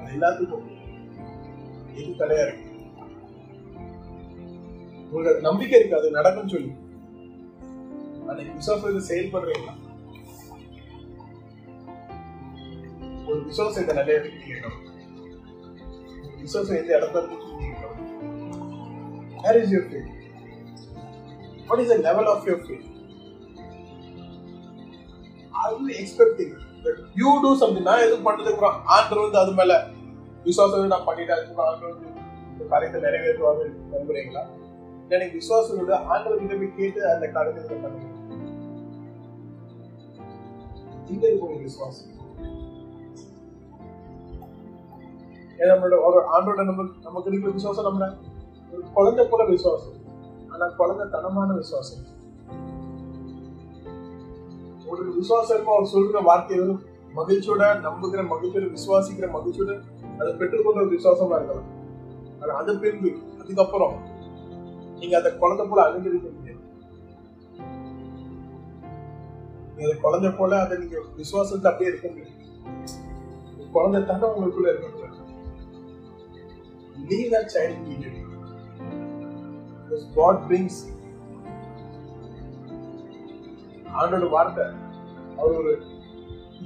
[0.00, 0.68] அது எல்லாத்துக்கும்
[2.00, 2.66] எது தடையா இருக்கு?
[5.06, 6.72] உங்களுக்கு நம்பிக்கை இருக்கு அது நடக்கும்னு சொல்லி.
[8.30, 9.74] அன்னைக்கு இது செயல்படுறீங்களா
[13.28, 14.78] ஒரு விசுவாசம் இந்த நிலையை இருக்கு கேட்கணும்.
[16.42, 17.98] விசுவாசம் எந்த இடத்துல இருக்கு கேட்கணும்.
[19.42, 20.08] Where is your faith?
[21.68, 22.86] What is the level of your faith?
[25.60, 26.50] Are you expecting
[26.84, 27.84] that you do something?
[27.88, 29.72] நான் எதுவும் பண்ணதுக்கு அப்புறம் ஆண்டவர் வந்து அது மேல
[30.46, 32.08] விசுவாசம் நான் பண்ணிட்டேன் அதுக்கப்புறம் ஆண்டர் வந்து
[32.52, 34.44] இந்த காரியத்தை நிறைவேற்றுவாங்க நம்புறீங்களா
[35.16, 38.18] எனக்கு விசுவாசம் வந்து ஆண்டவர் கிட்ட போய் கேட்டு அந்த காரியத்தை நீங்க பண்ணுங்க
[41.12, 42.08] இங்க இருக்கு விசுவாசம்
[45.60, 48.06] ஏன்னா நம்மளோட ஒரு ஆண்டோட நம்ம நமக்கு இருக்கிற விசுவாசம் நம்ம
[48.72, 49.96] ஒரு குழந்தை போல விசுவாசம்.
[50.52, 52.04] ஆனா குழந்தை தனமான விசுவாசம்.
[54.84, 56.58] உங்களுக்கு விசுவாசம் இருக்கும் அவர் சொல்ற வார்த்தை
[57.18, 59.72] மகிழ்ச்சியோட நம்புகிற மகிழ்ச்சியோட விசுவாசிக்கிற மகிழ்ச்சியோட
[60.18, 61.68] அதை பெற்றுக்கொண்ட ஒரு விசுவாசமா இருக்கலாம்.
[62.40, 63.94] ஆனா அது பின்பு அதுக்கப்புறம்
[65.00, 66.28] நீங்க அந்த குழந்தை போல அனுமதிக்க
[69.82, 72.36] அது குழந்தை போல அதை நீங்க விசுவாசத்தை அப்படியே இருக்க முடியும்
[73.76, 75.08] குழந்தை தானே உங்களுக்குள்ள இருக்க முடியாது
[77.10, 78.24] leave that child immediately.
[79.78, 80.74] Because God brings
[84.00, 84.66] ஆண்டோட வார்த்தை.
[85.38, 85.72] அவர் ஒரு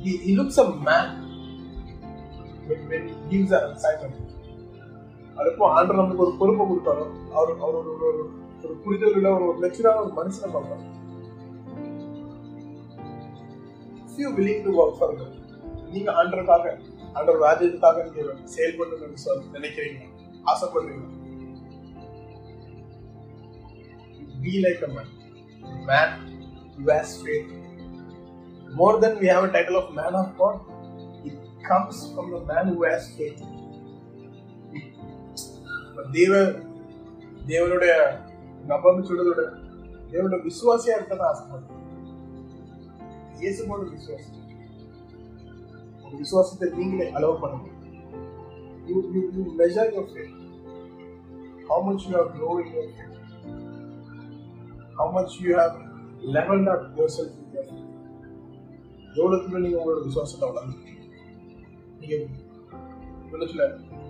[0.02, 1.06] he, he looks a man
[2.68, 4.18] when, when he gives an assignment
[5.38, 7.94] அதுக்கும் ஆண்டர் நமக்கு ஒரு பொறுப்பை கொடுத்தாலும் அவர் அவர் ஒரு
[8.64, 10.84] ஒரு புரிதல் இல்லை ஒரு மெச்சூரான ஒரு மனுஷனை பார்ப்பார்.
[14.13, 15.33] If you willing to work for God,
[15.93, 16.65] நீங்க ஆண்டருக்காக
[17.17, 18.23] ஆண்டவர் ராஜ்யத்துக்காக நீங்க
[18.55, 19.13] செயல்பட்டு
[19.57, 20.01] நினைக்கிறீங்க
[20.53, 21.05] ஆசைப்படுறீங்க
[24.41, 25.07] be like a man
[25.87, 26.09] man
[26.75, 27.49] who has faith
[28.79, 30.57] more than we have a title of man of God
[31.29, 31.35] it
[31.69, 33.41] comes from the man who has faith
[36.13, 36.33] தேவ
[37.49, 37.93] தேவனுடைய
[38.71, 39.41] நபர்னு சொல்றதோட
[40.11, 41.72] தேவனுடைய விசுவாசியா இருக்கதான் ஆசைப்படுறேன்
[43.40, 44.40] இயேசுவோட விசுவாசம்
[46.02, 47.70] உங்க விசுவாசத்தை நீங்களே அலோவ் பண்ணுங்க
[48.88, 50.34] you you you measure your faith.
[51.68, 53.14] How much you have grown in your faith.
[54.98, 55.74] How much you have
[56.28, 57.80] leveled up yourself in your faith.
[59.14, 60.92] எவ்வளவுக்குள்ள நீங்க உங்களோட விசுவாசத்தை வளர்ந்துருக்கீங்க
[62.00, 62.16] நீங்க
[63.46, 63.66] சொல்ல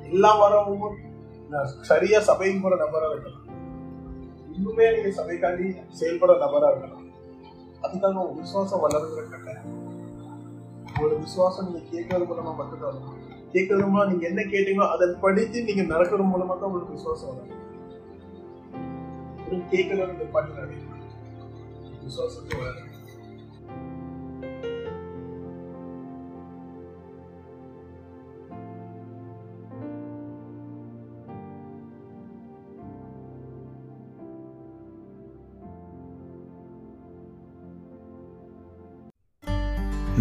[0.08, 0.84] எல்லா வரவும்
[1.52, 3.40] நான் சரியா சபைக்கு போற நபரா இருக்கலாம்
[4.54, 5.66] இன்னுமே நீங்க சபைக்காண்டி
[6.00, 7.00] செயல்பட நபரா இருக்கலாம்
[7.84, 9.70] அதுக்காக உங்க விசுவாசம் வளருங்கிற கட்டாயம்
[10.86, 13.20] உங்களோட விசுவாசம் நீங்க கேட்கறது மூலமா மட்டும்தான் வரும்.
[13.54, 17.50] கேட்கறது மூலம் நீங்க என்ன கேட்டீங்களோ அதை படித்து நீங்க நடக்கிறது மூலமா தான் உங்களுக்கு விசுவாசம் வரும்.
[19.44, 21.08] கேட்கல கேட்கறது நீங்க பண்ணி
[22.04, 22.90] விசுவாசத்தை வளரும்